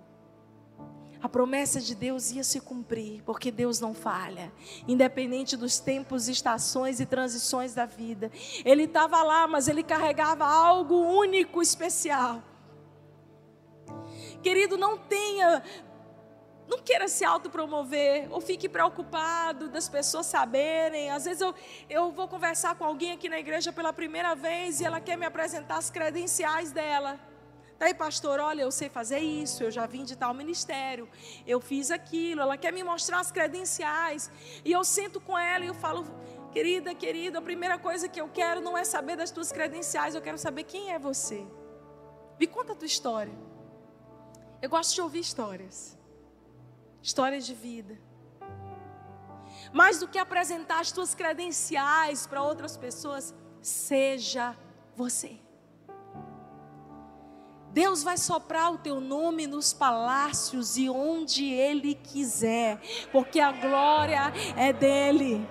[1.21, 4.51] A promessa de Deus ia se cumprir, porque Deus não falha,
[4.89, 8.33] independente dos tempos, estações e transições da vida.
[8.65, 12.43] Ele estava lá, mas ele carregava algo único, especial.
[14.43, 15.63] Querido, não tenha,
[16.67, 21.11] não queira se autopromover, ou fique preocupado das pessoas saberem.
[21.11, 21.55] Às vezes eu,
[21.91, 25.27] eu vou conversar com alguém aqui na igreja pela primeira vez e ela quer me
[25.27, 27.21] apresentar as credenciais dela.
[27.79, 31.09] Daí, pastor, olha, eu sei fazer isso, eu já vim de tal ministério,
[31.47, 34.31] eu fiz aquilo, ela quer me mostrar as credenciais.
[34.65, 36.07] E eu sento com ela e eu falo,
[36.53, 40.23] querida, querida, a primeira coisa que eu quero não é saber das tuas credenciais, eu
[40.23, 41.47] quero saber quem é você.
[42.41, 43.35] Me conta a tua história.
[44.63, 45.99] Eu gosto de ouvir histórias.
[47.03, 47.99] Histórias de vida.
[49.73, 54.57] Mais do que apresentar as tuas credenciais para outras pessoas, seja
[54.95, 55.46] você.
[57.77, 62.81] Deus vai soprar o teu nome nos palácios e onde Ele quiser,
[63.13, 65.47] porque a glória é dele.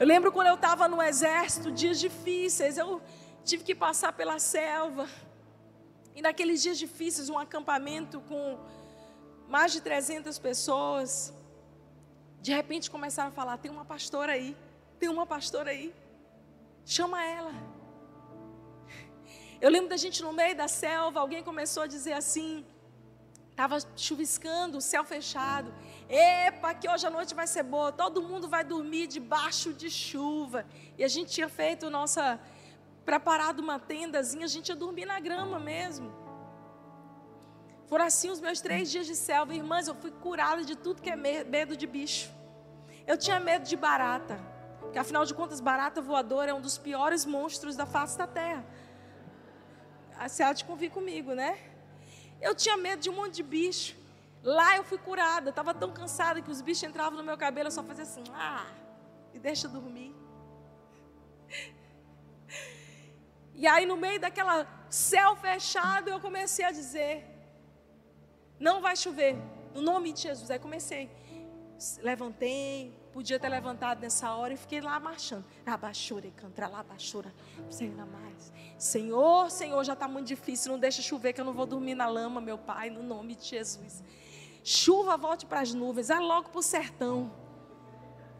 [0.00, 3.02] Eu lembro quando eu estava no exército, dias difíceis, eu
[3.44, 5.06] tive que passar pela selva.
[6.14, 8.58] E naqueles dias difíceis, um acampamento com
[9.46, 11.34] mais de 300 pessoas,
[12.40, 14.56] de repente começaram a falar: tem uma pastora aí,
[14.98, 15.94] tem uma pastora aí,
[16.86, 17.75] chama ela.
[19.60, 22.64] Eu lembro da gente no meio da selva, alguém começou a dizer assim,
[23.50, 25.72] estava chuviscando, o céu fechado.
[26.08, 30.66] Epa, que hoje a noite vai ser boa, todo mundo vai dormir debaixo de chuva.
[30.98, 32.38] E a gente tinha feito nossa,
[33.04, 36.12] preparado uma tendazinha, a gente ia dormir na grama mesmo.
[37.86, 39.54] Foram assim os meus três dias de selva.
[39.54, 42.30] Irmãs, eu fui curada de tudo que é medo de bicho.
[43.06, 44.38] Eu tinha medo de barata.
[44.80, 48.64] Porque afinal de contas, barata voadora é um dos piores monstros da face da terra
[50.18, 51.58] a de convir comigo, né?
[52.40, 53.96] Eu tinha medo de um monte de bicho.
[54.42, 57.72] Lá eu fui curada, estava tão cansada que os bichos entravam no meu cabelo, eu
[57.72, 58.66] só fazia assim, ah,
[59.34, 60.14] e deixa dormir.
[63.54, 67.24] E aí no meio daquela céu fechado, eu comecei a dizer,
[68.60, 69.36] não vai chover,
[69.74, 70.50] no nome de Jesus.
[70.50, 71.10] Aí comecei,
[72.02, 75.44] levantei, podia ter levantado nessa hora e fiquei lá marchando.
[75.64, 77.32] Abachura, cantra lá, abachura,
[77.70, 78.52] sei mais.
[78.78, 82.06] Senhor, Senhor, já está muito difícil, não deixa chover que eu não vou dormir na
[82.06, 84.02] lama, meu Pai, no nome de Jesus.
[84.62, 87.32] Chuva, volte para as nuvens, vá logo para o sertão.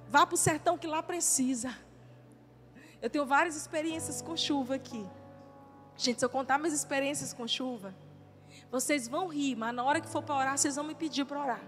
[0.08, 1.74] Vá para o sertão que lá precisa.
[3.00, 5.06] Eu tenho várias experiências com chuva aqui.
[5.96, 7.94] Gente, se eu contar minhas experiências com chuva,
[8.70, 11.40] vocês vão rir, mas na hora que for para orar, vocês vão me pedir para
[11.40, 11.62] orar.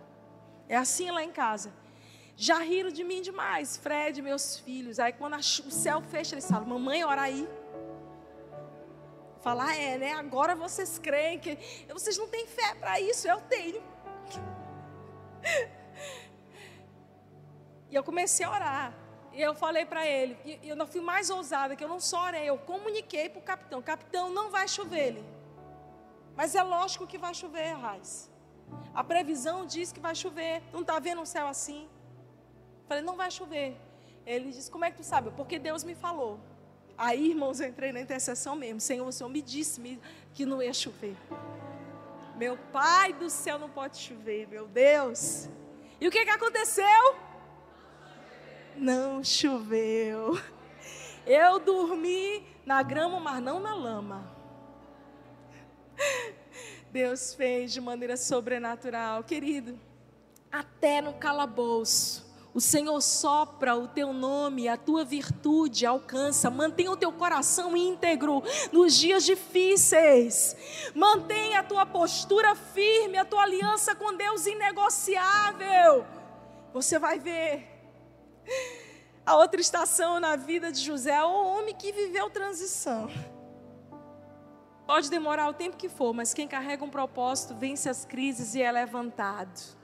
[0.68, 1.72] É assim lá em casa.
[2.36, 4.98] Já riram de mim demais, Fred, meus filhos.
[4.98, 7.48] Aí quando o céu fecha, eles falam: Mamãe, ora aí.
[9.49, 10.12] Falar, é, né?
[10.12, 11.57] Agora vocês creem que.
[11.88, 13.82] Vocês não têm fé para isso, eu tenho.
[17.90, 18.92] E eu comecei a orar.
[19.32, 22.24] E eu falei para ele, e eu não fui mais ousada, que eu não só
[22.26, 25.07] orei, eu comuniquei para o capitão: Capitão, não vai chover.
[25.07, 25.24] Ele.
[26.36, 28.30] Mas é lógico que vai chover, Raiz.
[28.92, 30.62] A previsão diz que vai chover.
[30.74, 31.88] Não está vendo um céu assim?
[32.86, 33.74] Falei, não vai chover.
[34.26, 35.30] Ele disse, como é que tu sabe?
[35.30, 36.38] Porque Deus me falou.
[36.99, 38.80] Aí, irmãos, eu entrei na intercessão mesmo.
[38.80, 40.01] Senhor, o Senhor me disse
[40.34, 41.16] que não ia chover.
[42.36, 45.49] Meu Pai do céu não pode chover, meu Deus.
[46.01, 47.16] E o que, que aconteceu?
[48.76, 50.40] Não choveu.
[51.24, 54.36] Eu dormi na grama, mas não na lama.
[56.90, 59.78] Deus fez de maneira sobrenatural, querido.
[60.51, 66.51] Até no calabouço, o Senhor sopra o teu nome, a tua virtude alcança.
[66.51, 68.42] Mantenha o teu coração íntegro
[68.72, 70.57] nos dias difíceis.
[70.94, 76.07] Mantenha a tua postura firme, a tua aliança com Deus inegociável.
[76.72, 77.66] Você vai ver.
[79.24, 83.11] A outra estação na vida de José é o homem que viveu transição.
[84.86, 88.62] Pode demorar o tempo que for, mas quem carrega um propósito vence as crises e
[88.62, 89.76] é levantado.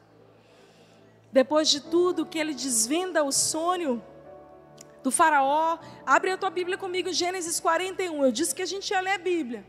[1.35, 4.01] Depois de tudo que ele desvenda o sonho
[5.03, 8.25] do faraó, abre a tua Bíblia comigo, Gênesis 41.
[8.25, 9.67] Eu disse que a gente ia ler a Bíblia.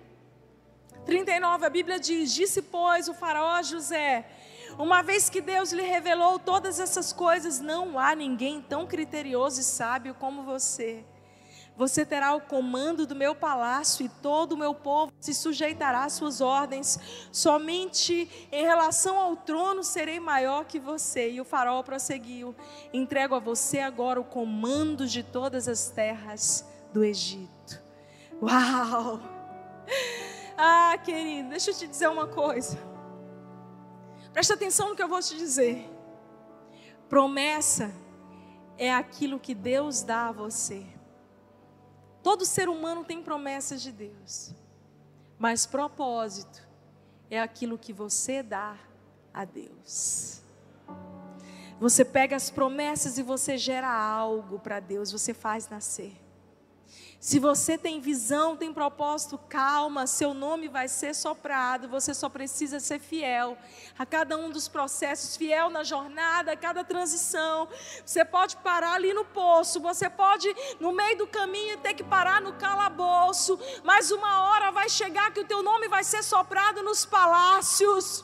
[1.08, 4.30] 39, a Bíblia diz: Disse, pois, o faraó José:
[4.78, 9.64] Uma vez que Deus lhe revelou todas essas coisas, não há ninguém tão criterioso e
[9.64, 11.04] sábio como você.
[11.78, 16.14] Você terá o comando do meu palácio e todo o meu povo se sujeitará às
[16.14, 17.00] suas ordens.
[17.32, 21.30] Somente em relação ao trono serei maior que você.
[21.32, 22.56] E o faraó prosseguiu:
[22.94, 27.84] Entrego a você agora o comando de todas as terras do Egito.
[28.42, 29.20] Uau!
[30.58, 32.78] Ah, querido, deixa eu te dizer uma coisa.
[34.32, 35.90] Presta atenção no que eu vou te dizer.
[37.10, 37.94] Promessa
[38.78, 40.95] é aquilo que Deus dá a você.
[42.26, 44.52] Todo ser humano tem promessas de Deus,
[45.38, 46.68] mas propósito
[47.30, 48.76] é aquilo que você dá
[49.32, 50.42] a Deus.
[51.80, 56.20] Você pega as promessas e você gera algo para Deus, você faz nascer.
[57.20, 62.80] Se você tem visão, tem propósito, calma, seu nome vai ser soprado, você só precisa
[62.80, 63.58] ser fiel
[63.98, 67.68] a cada um dos processos, fiel na jornada, a cada transição.
[68.06, 72.40] Você pode parar ali no poço, você pode, no meio do caminho, ter que parar
[72.42, 77.06] no calabouço, mas uma hora vai chegar que o teu nome vai ser soprado nos
[77.06, 78.24] palácios.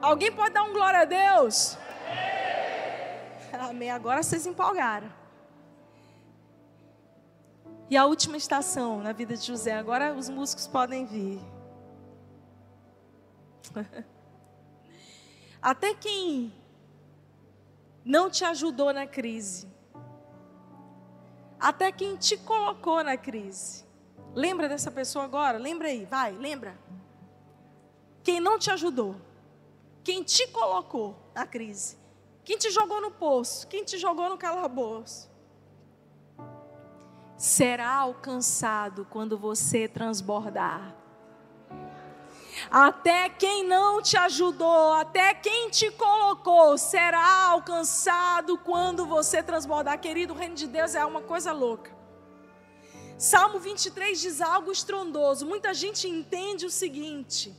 [0.00, 1.76] Alguém pode dar um glória a Deus?
[3.52, 3.90] Amém.
[3.90, 5.27] Agora vocês empolgaram.
[7.90, 11.40] E a última estação na vida de José, agora os músicos podem vir.
[15.60, 16.52] Até quem
[18.04, 19.66] não te ajudou na crise.
[21.58, 23.84] Até quem te colocou na crise.
[24.34, 25.58] Lembra dessa pessoa agora?
[25.58, 26.78] Lembra aí, vai, lembra.
[28.22, 29.16] Quem não te ajudou.
[30.04, 31.96] Quem te colocou na crise.
[32.44, 33.66] Quem te jogou no poço.
[33.66, 35.28] Quem te jogou no calabouço.
[37.38, 40.92] Será alcançado quando você transbordar.
[42.68, 50.00] Até quem não te ajudou, até quem te colocou, será alcançado quando você transbordar.
[50.00, 51.96] Querido, o reino de Deus é uma coisa louca.
[53.16, 55.46] Salmo 23 diz algo estrondoso.
[55.46, 57.54] Muita gente entende o seguinte: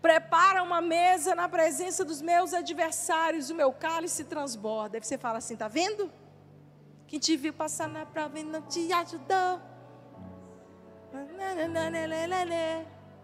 [0.00, 4.96] prepara uma mesa na presença dos meus adversários, o meu cálice transborda.
[4.96, 6.08] Aí você fala assim: tá vendo?
[7.14, 9.62] Quem te viu passar na prova e não te ajudou.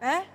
[0.00, 0.28] É?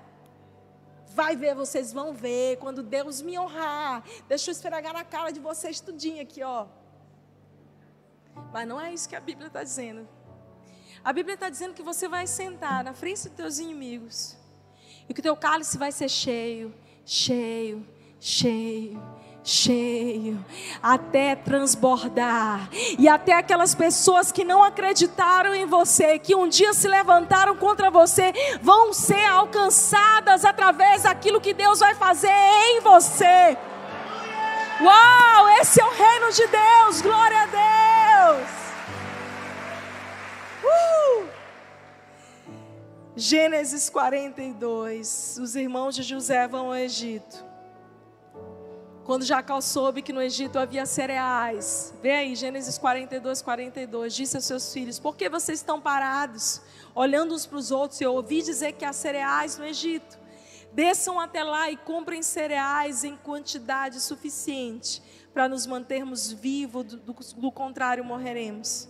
[1.08, 4.04] Vai ver, vocês vão ver quando Deus me honrar.
[4.28, 6.68] Deixa eu esfregar na cara de vocês tudinho aqui, ó.
[8.52, 10.06] Mas não é isso que a Bíblia está dizendo.
[11.02, 14.36] A Bíblia está dizendo que você vai sentar na frente dos teus inimigos.
[15.08, 16.76] E que o teu cálice vai ser cheio,
[17.06, 17.88] cheio,
[18.20, 19.02] cheio,
[19.46, 20.44] cheio,
[20.82, 22.68] até transbordar.
[22.98, 27.92] E até aquelas pessoas que não acreditaram em você, que um dia se levantaram contra
[27.92, 33.56] você, vão ser alcançadas através daquilo que Deus vai fazer em você.
[34.82, 38.50] Uau, esse é o reino de Deus, glória a Deus.
[40.64, 41.28] Uh!
[43.16, 47.55] Gênesis 42, os irmãos de José vão ao Egito.
[49.06, 54.46] Quando Jacó soube que no Egito havia cereais, vê aí, Gênesis 42, 42, disse aos
[54.46, 56.60] seus filhos: Por que vocês estão parados,
[56.96, 58.02] olhando uns para os outros?
[58.02, 60.18] Eu ouvi dizer que há cereais no Egito.
[60.74, 67.14] Desçam até lá e comprem cereais em quantidade suficiente para nos mantermos vivos, do, do,
[67.14, 68.90] do contrário, morreremos.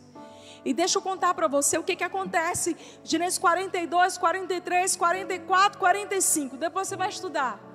[0.64, 2.78] E deixa eu contar para você o que, que acontece.
[3.04, 6.56] Gênesis 42, 43, 44, 45.
[6.56, 7.75] Depois você vai estudar.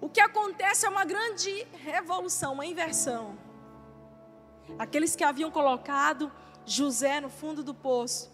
[0.00, 3.36] O que acontece é uma grande revolução, uma inversão.
[4.78, 6.30] Aqueles que haviam colocado
[6.64, 8.30] José no fundo do poço,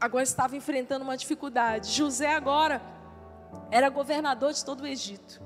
[0.00, 1.92] agora estavam enfrentando uma dificuldade.
[1.92, 2.82] José agora
[3.70, 5.40] era governador de todo o Egito.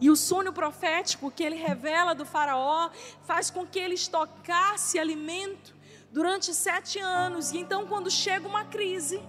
[0.00, 2.90] E o sonho profético que ele revela do faraó
[3.22, 5.74] faz com que ele estocasse alimento
[6.10, 7.52] durante sete anos.
[7.52, 9.22] E então, quando chega uma crise,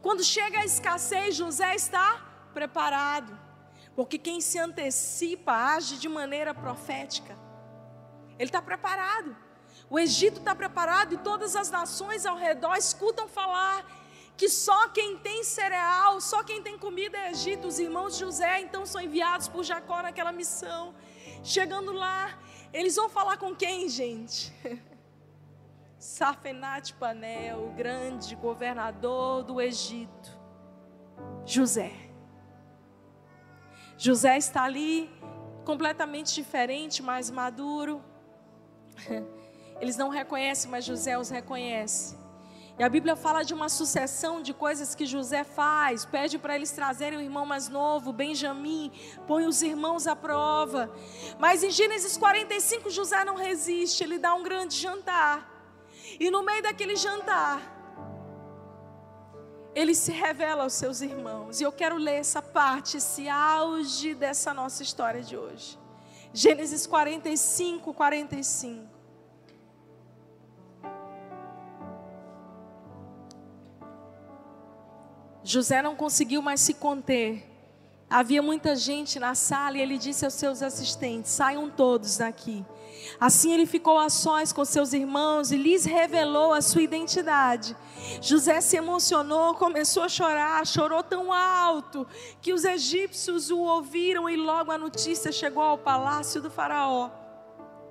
[0.00, 3.38] quando chega a escassez, José está preparado.
[3.96, 7.36] Porque quem se antecipa age de maneira profética.
[8.38, 9.36] Ele está preparado.
[9.90, 13.84] O Egito está preparado e todas as nações ao redor escutam falar
[14.36, 17.68] que só quem tem cereal, só quem tem comida é Egito.
[17.68, 20.94] Os irmãos de José então são enviados por Jacó naquela missão.
[21.42, 22.38] Chegando lá,
[22.72, 24.52] eles vão falar com quem, gente?
[25.98, 30.38] Safenat Panel, o grande governador do Egito.
[31.46, 31.92] José.
[33.96, 35.10] José está ali
[35.64, 38.02] completamente diferente, mais maduro.
[39.80, 42.16] Eles não reconhecem, mas José os reconhece.
[42.76, 46.04] E a Bíblia fala de uma sucessão de coisas que José faz.
[46.04, 48.90] Pede para eles trazerem o irmão mais novo, Benjamim,
[49.28, 50.90] põe os irmãos à prova.
[51.38, 55.48] Mas em Gênesis 45, José não resiste, ele dá um grande jantar.
[56.18, 57.60] E no meio daquele jantar,
[59.74, 61.60] ele se revela aos seus irmãos.
[61.60, 65.78] E eu quero ler essa parte, esse auge dessa nossa história de hoje.
[66.32, 68.94] Gênesis 45, 45.
[75.42, 77.53] José não conseguiu mais se conter.
[78.08, 82.64] Havia muita gente na sala e ele disse aos seus assistentes: saiam todos daqui.
[83.18, 87.76] Assim ele ficou a sós com seus irmãos e lhes revelou a sua identidade.
[88.20, 92.06] José se emocionou, começou a chorar, chorou tão alto
[92.40, 97.10] que os egípcios o ouviram e logo a notícia chegou ao palácio do Faraó.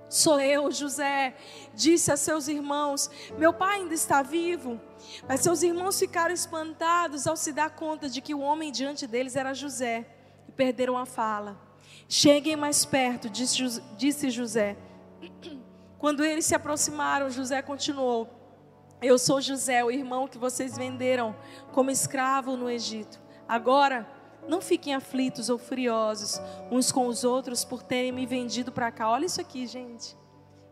[0.09, 1.35] Sou eu, José,
[1.73, 4.79] disse a seus irmãos: Meu pai ainda está vivo.
[5.27, 9.35] Mas seus irmãos ficaram espantados ao se dar conta de que o homem diante deles
[9.35, 10.05] era José
[10.47, 11.59] e perderam a fala.
[12.07, 14.77] Cheguem mais perto, disse José.
[15.97, 18.29] Quando eles se aproximaram, José continuou:
[19.01, 21.35] Eu sou José, o irmão que vocês venderam
[21.71, 23.21] como escravo no Egito.
[23.47, 24.07] Agora,
[24.47, 29.09] não fiquem aflitos ou furiosos uns com os outros por terem me vendido para cá.
[29.09, 30.17] Olha isso aqui, gente.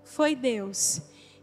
[0.04, 1.02] Foi Deus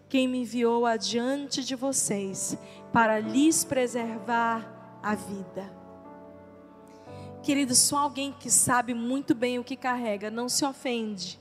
[0.08, 2.56] quem me enviou adiante de vocês
[2.92, 5.72] para lhes preservar a vida.
[7.42, 11.38] Querido, só alguém que sabe muito bem o que carrega não se ofende,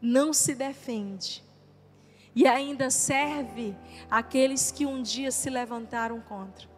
[0.00, 1.42] não se defende
[2.34, 3.74] e ainda serve
[4.10, 6.68] aqueles que um dia se levantaram contra.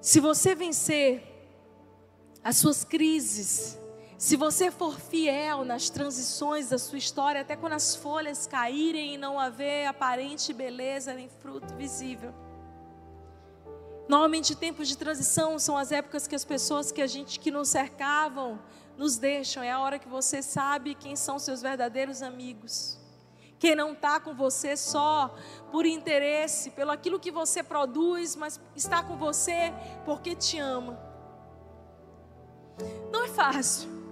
[0.00, 1.22] Se você vencer
[2.42, 3.78] as suas crises,
[4.16, 9.18] se você for fiel nas transições da sua história, até quando as folhas caírem e
[9.18, 12.32] não haver aparente beleza nem fruto visível.
[14.08, 17.68] Normalmente tempos de transição são as épocas que as pessoas que a gente que nos
[17.68, 18.60] cercavam
[18.96, 19.62] nos deixam.
[19.62, 22.98] É a hora que você sabe quem são seus verdadeiros amigos.
[23.58, 25.34] Quem não está com você só
[25.72, 29.72] por interesse, pelo aquilo que você produz, mas está com você
[30.04, 30.98] porque te ama.
[33.10, 34.03] Não é fácil.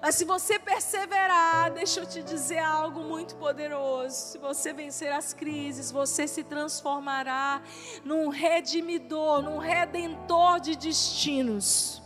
[0.00, 4.14] Mas se você perseverar, deixa eu te dizer algo muito poderoso.
[4.14, 7.60] Se você vencer as crises, você se transformará
[8.04, 12.02] num redimidor, num redentor de destinos.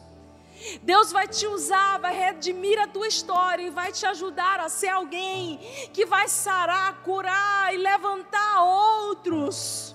[0.82, 4.88] Deus vai te usar, vai redimir a tua história e vai te ajudar a ser
[4.88, 5.58] alguém
[5.92, 9.94] que vai sarar, curar e levantar outros.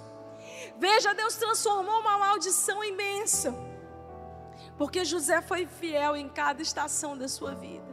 [0.77, 3.70] Veja, Deus transformou uma maldição bênção.
[4.81, 7.85] Porque José foi fiel em cada estação da sua vida.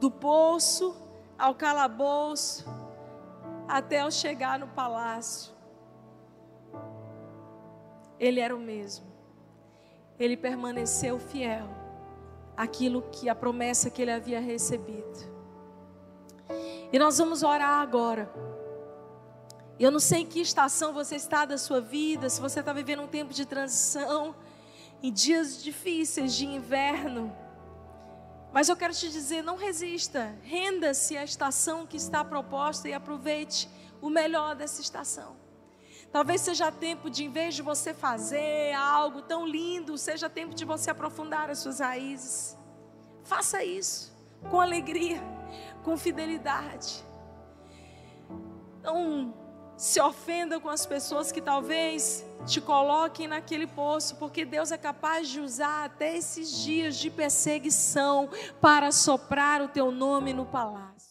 [0.00, 0.96] Do poço
[1.38, 2.64] ao calabouço,
[3.68, 5.52] até ao chegar no palácio.
[8.18, 9.04] Ele era o mesmo.
[10.18, 11.68] Ele permaneceu fiel
[12.56, 15.18] àquilo que a promessa que ele havia recebido.
[16.90, 18.32] E nós vamos orar agora.
[19.78, 23.02] Eu não sei em que estação você está da sua vida, se você está vivendo
[23.02, 24.34] um tempo de transição
[25.02, 27.34] em dias difíceis de inverno.
[28.52, 33.68] Mas eu quero te dizer, não resista, renda-se à estação que está proposta e aproveite
[34.00, 35.36] o melhor dessa estação.
[36.10, 40.64] Talvez seja tempo de, em vez de você fazer algo tão lindo, seja tempo de
[40.64, 42.58] você aprofundar as suas raízes.
[43.22, 44.12] Faça isso
[44.50, 45.22] com alegria,
[45.84, 47.04] com fidelidade.
[48.82, 49.32] Não
[49.80, 55.26] se ofenda com as pessoas que talvez te coloquem naquele poço, porque Deus é capaz
[55.26, 58.28] de usar até esses dias de perseguição
[58.60, 61.09] para soprar o teu nome no palácio.